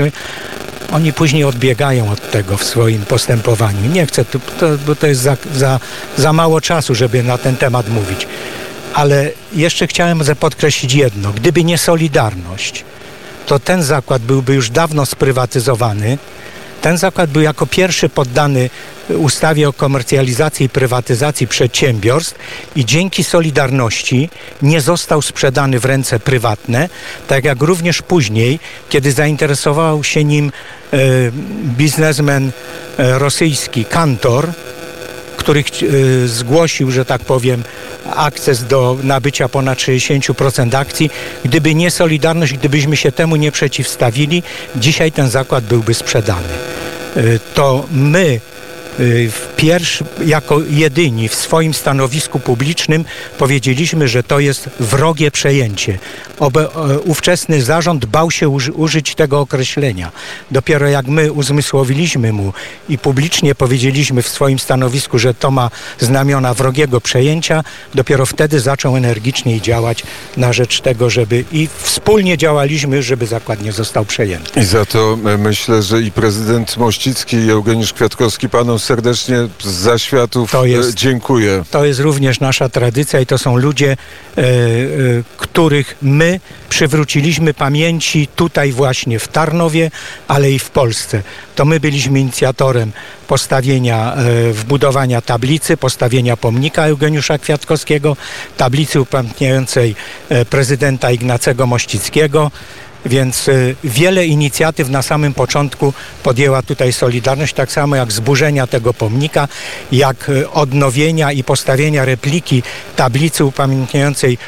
Oni 0.92 1.12
później 1.12 1.44
odbiegają 1.44 2.10
od 2.10 2.30
tego 2.30 2.56
w 2.56 2.64
swoim 2.64 3.04
postępowaniu. 3.04 3.90
Nie 3.92 4.06
chcę, 4.06 4.24
to, 4.24 4.38
bo 4.86 4.94
to 4.96 5.06
jest 5.06 5.20
za, 5.20 5.36
za, 5.54 5.80
za 6.16 6.32
mało 6.32 6.60
czasu, 6.60 6.94
żeby 6.94 7.22
na 7.22 7.38
ten 7.38 7.56
temat 7.56 7.88
mówić. 7.88 8.26
Ale 8.94 9.30
jeszcze 9.52 9.86
chciałem 9.86 10.22
podkreślić 10.40 10.94
jedno. 10.94 11.32
Gdyby 11.32 11.64
nie 11.64 11.78
Solidarność, 11.78 12.84
to 13.46 13.58
ten 13.58 13.82
zakład 13.82 14.22
byłby 14.22 14.54
już 14.54 14.70
dawno 14.70 15.06
sprywatyzowany. 15.06 16.18
Ten 16.82 16.98
zakład 16.98 17.30
był 17.30 17.42
jako 17.42 17.66
pierwszy 17.66 18.08
poddany 18.08 18.70
ustawie 19.08 19.68
o 19.68 19.72
komercjalizacji 19.72 20.66
i 20.66 20.68
prywatyzacji 20.68 21.48
przedsiębiorstw 21.48 22.38
i 22.76 22.84
dzięki 22.84 23.24
Solidarności 23.24 24.30
nie 24.62 24.80
został 24.80 25.22
sprzedany 25.22 25.78
w 25.78 25.84
ręce 25.84 26.20
prywatne, 26.20 26.88
tak 27.28 27.44
jak 27.44 27.62
również 27.62 28.02
później, 28.02 28.58
kiedy 28.88 29.12
zainteresował 29.12 30.04
się 30.04 30.24
nim 30.24 30.52
e, 30.92 30.98
biznesmen 31.76 32.50
e, 32.98 33.18
rosyjski 33.18 33.84
Kantor, 33.84 34.52
który 35.36 35.60
e, 35.60 36.28
zgłosił, 36.28 36.90
że 36.90 37.04
tak 37.04 37.24
powiem, 37.24 37.62
akces 38.10 38.64
do 38.64 38.96
nabycia 39.02 39.48
ponad 39.48 39.78
60% 39.78 40.76
akcji. 40.76 41.10
Gdyby 41.44 41.74
nie 41.74 41.90
Solidarność, 41.90 42.52
gdybyśmy 42.52 42.96
się 42.96 43.12
temu 43.12 43.36
nie 43.36 43.52
przeciwstawili, 43.52 44.42
dzisiaj 44.76 45.12
ten 45.12 45.28
zakład 45.28 45.64
byłby 45.64 45.94
sprzedany. 45.94 46.48
E, 47.16 47.38
to 47.54 47.86
my 47.92 48.40
Y, 48.53 48.53
pierwszy, 49.56 50.04
jako 50.26 50.60
jedyni 50.70 51.28
w 51.28 51.34
swoim 51.34 51.74
stanowisku 51.74 52.40
publicznym 52.40 53.04
powiedzieliśmy, 53.38 54.08
że 54.08 54.22
to 54.22 54.38
jest 54.38 54.70
wrogie 54.80 55.30
przejęcie. 55.30 55.98
Obe, 56.38 56.68
e, 56.74 56.98
ówczesny 56.98 57.62
zarząd 57.62 58.06
bał 58.06 58.30
się 58.30 58.48
uży, 58.48 58.72
użyć 58.72 59.14
tego 59.14 59.40
określenia. 59.40 60.12
Dopiero 60.50 60.88
jak 60.88 61.06
my 61.06 61.32
uzmysłowiliśmy 61.32 62.32
mu 62.32 62.52
i 62.88 62.98
publicznie 62.98 63.54
powiedzieliśmy 63.54 64.22
w 64.22 64.28
swoim 64.28 64.58
stanowisku, 64.58 65.18
że 65.18 65.34
to 65.34 65.50
ma 65.50 65.70
znamiona 66.00 66.54
wrogiego 66.54 67.00
przejęcia, 67.00 67.64
dopiero 67.94 68.26
wtedy 68.26 68.60
zaczął 68.60 68.96
energicznie 68.96 69.60
działać 69.60 70.02
na 70.36 70.52
rzecz 70.52 70.80
tego, 70.80 71.10
żeby 71.10 71.44
i 71.52 71.68
wspólnie 71.82 72.38
działaliśmy, 72.38 73.02
żeby 73.02 73.26
zakład 73.26 73.62
nie 73.62 73.72
został 73.72 74.04
przejęty. 74.04 74.60
I 74.60 74.64
za 74.64 74.86
to 74.86 75.18
e, 75.26 75.38
myślę, 75.38 75.82
że 75.82 76.02
i 76.02 76.10
prezydent 76.10 76.76
Mościcki 76.76 77.36
i 77.36 77.50
Eugeniusz 77.50 77.92
Kwiatkowski 77.92 78.48
panom 78.48 78.78
serdecznie 78.84 79.36
z 79.62 79.66
zaświatów 79.66 80.50
to 80.50 80.64
jest, 80.64 80.90
e, 80.90 80.94
dziękuję. 80.94 81.64
To 81.70 81.84
jest 81.84 82.00
również 82.00 82.40
nasza 82.40 82.68
tradycja 82.68 83.20
i 83.20 83.26
to 83.26 83.38
są 83.38 83.56
ludzie, 83.56 83.90
e, 83.90 84.40
e, 84.40 84.44
których 85.36 85.96
my 86.02 86.40
przywróciliśmy 86.68 87.54
pamięci 87.54 88.28
tutaj 88.36 88.72
właśnie 88.72 89.18
w 89.18 89.28
Tarnowie, 89.28 89.90
ale 90.28 90.50
i 90.50 90.58
w 90.58 90.70
Polsce. 90.70 91.22
To 91.54 91.64
my 91.64 91.80
byliśmy 91.80 92.20
inicjatorem 92.20 92.92
postawienia, 93.28 94.14
e, 94.14 94.52
wbudowania 94.52 95.20
tablicy, 95.20 95.76
postawienia 95.76 96.36
pomnika 96.36 96.86
Eugeniusza 96.86 97.38
Kwiatkowskiego, 97.38 98.16
tablicy 98.56 99.00
upamiętniającej 99.00 99.96
prezydenta 100.50 101.10
Ignacego 101.10 101.66
Mościckiego. 101.66 102.50
Więc 103.06 103.48
y, 103.48 103.76
wiele 103.84 104.26
inicjatyw 104.26 104.88
na 104.88 105.02
samym 105.02 105.34
początku 105.34 105.92
podjęła 106.22 106.62
tutaj 106.62 106.92
Solidarność, 106.92 107.54
tak 107.54 107.72
samo 107.72 107.96
jak 107.96 108.12
zburzenia 108.12 108.66
tego 108.66 108.94
pomnika, 108.94 109.48
jak 109.92 110.28
y, 110.28 110.50
odnowienia 110.50 111.32
i 111.32 111.44
postawienia 111.44 112.04
repliki 112.04 112.62
tablicy 112.96 113.44
upamiętniającej 113.44 114.38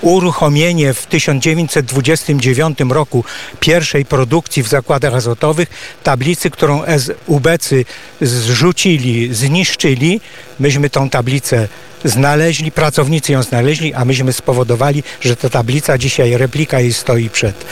uruchomienie 0.00 0.94
w 0.94 1.06
1929 1.06 2.78
roku 2.90 3.24
pierwszej 3.60 4.04
produkcji 4.04 4.62
w 4.62 4.68
zakładach 4.68 5.14
azotowych 5.14 5.68
tablicy, 6.02 6.50
którą 6.50 6.82
ubecy 7.26 7.84
zrzucili, 8.20 9.34
zniszczyli. 9.34 10.20
Myśmy 10.60 10.90
tą 10.90 11.10
tablicę 11.10 11.68
znaleźli, 12.04 12.72
pracownicy 12.72 13.32
ją 13.32 13.42
znaleźli, 13.42 13.94
a 13.94 14.04
myśmy 14.04 14.32
spowodowali, 14.32 15.02
że 15.20 15.36
ta 15.36 15.50
tablica 15.50 15.98
dzisiaj, 15.98 16.36
replika 16.36 16.80
jej 16.80 16.92
stoi 16.92 17.30
przed 17.30 17.64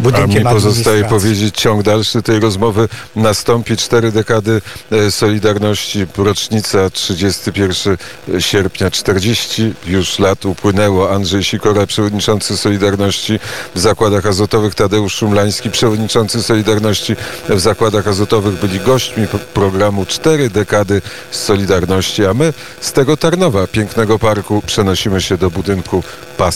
budynkiem 0.00 0.46
A 0.46 0.50
mi 0.50 0.56
pozostaje 0.56 1.04
powiedzieć, 1.04 1.56
ciąg 1.56 1.82
dalszy 1.82 2.22
tej 2.22 2.40
rozmowy 2.40 2.88
nastąpi. 3.16 3.76
Cztery 3.76 4.12
dekady 4.12 4.60
e, 4.90 5.10
Solidarności, 5.10 6.06
rocznica 6.16 6.90
31 6.90 7.96
sierpnia, 8.38 8.90
40 8.90 9.74
już 9.86 10.18
lat 10.18 10.44
upłynęło. 10.44 11.10
Andrzej 11.10 11.44
Sikora, 11.44 11.86
przewodniczący 11.86 12.56
Solidarności 12.56 13.40
w 13.74 13.78
Zakładach 13.78 14.26
Azotowych, 14.26 14.74
Tadeusz 14.74 15.14
Szumlański, 15.14 15.70
przewodniczący 15.70 16.42
Solidarności 16.42 17.16
w 17.48 17.60
Zakładach 17.60 18.08
Azotowych 18.08 18.60
byli 18.60 18.80
gośćmi 18.80 19.26
programu 19.54 20.06
Cztery 20.06 20.50
dekady 20.50 21.02
Solidarności, 21.30 22.26
a 22.26 22.34
my 22.34 22.52
z 22.80 22.92
tego 22.92 23.16
Tarnowa, 23.16 23.66
pięknego 23.66 24.18
parku, 24.18 24.62
przenosimy 24.66 25.20
się 25.20 25.36
do 25.36 25.50
budynku 25.50 26.02
PAS 26.36 26.46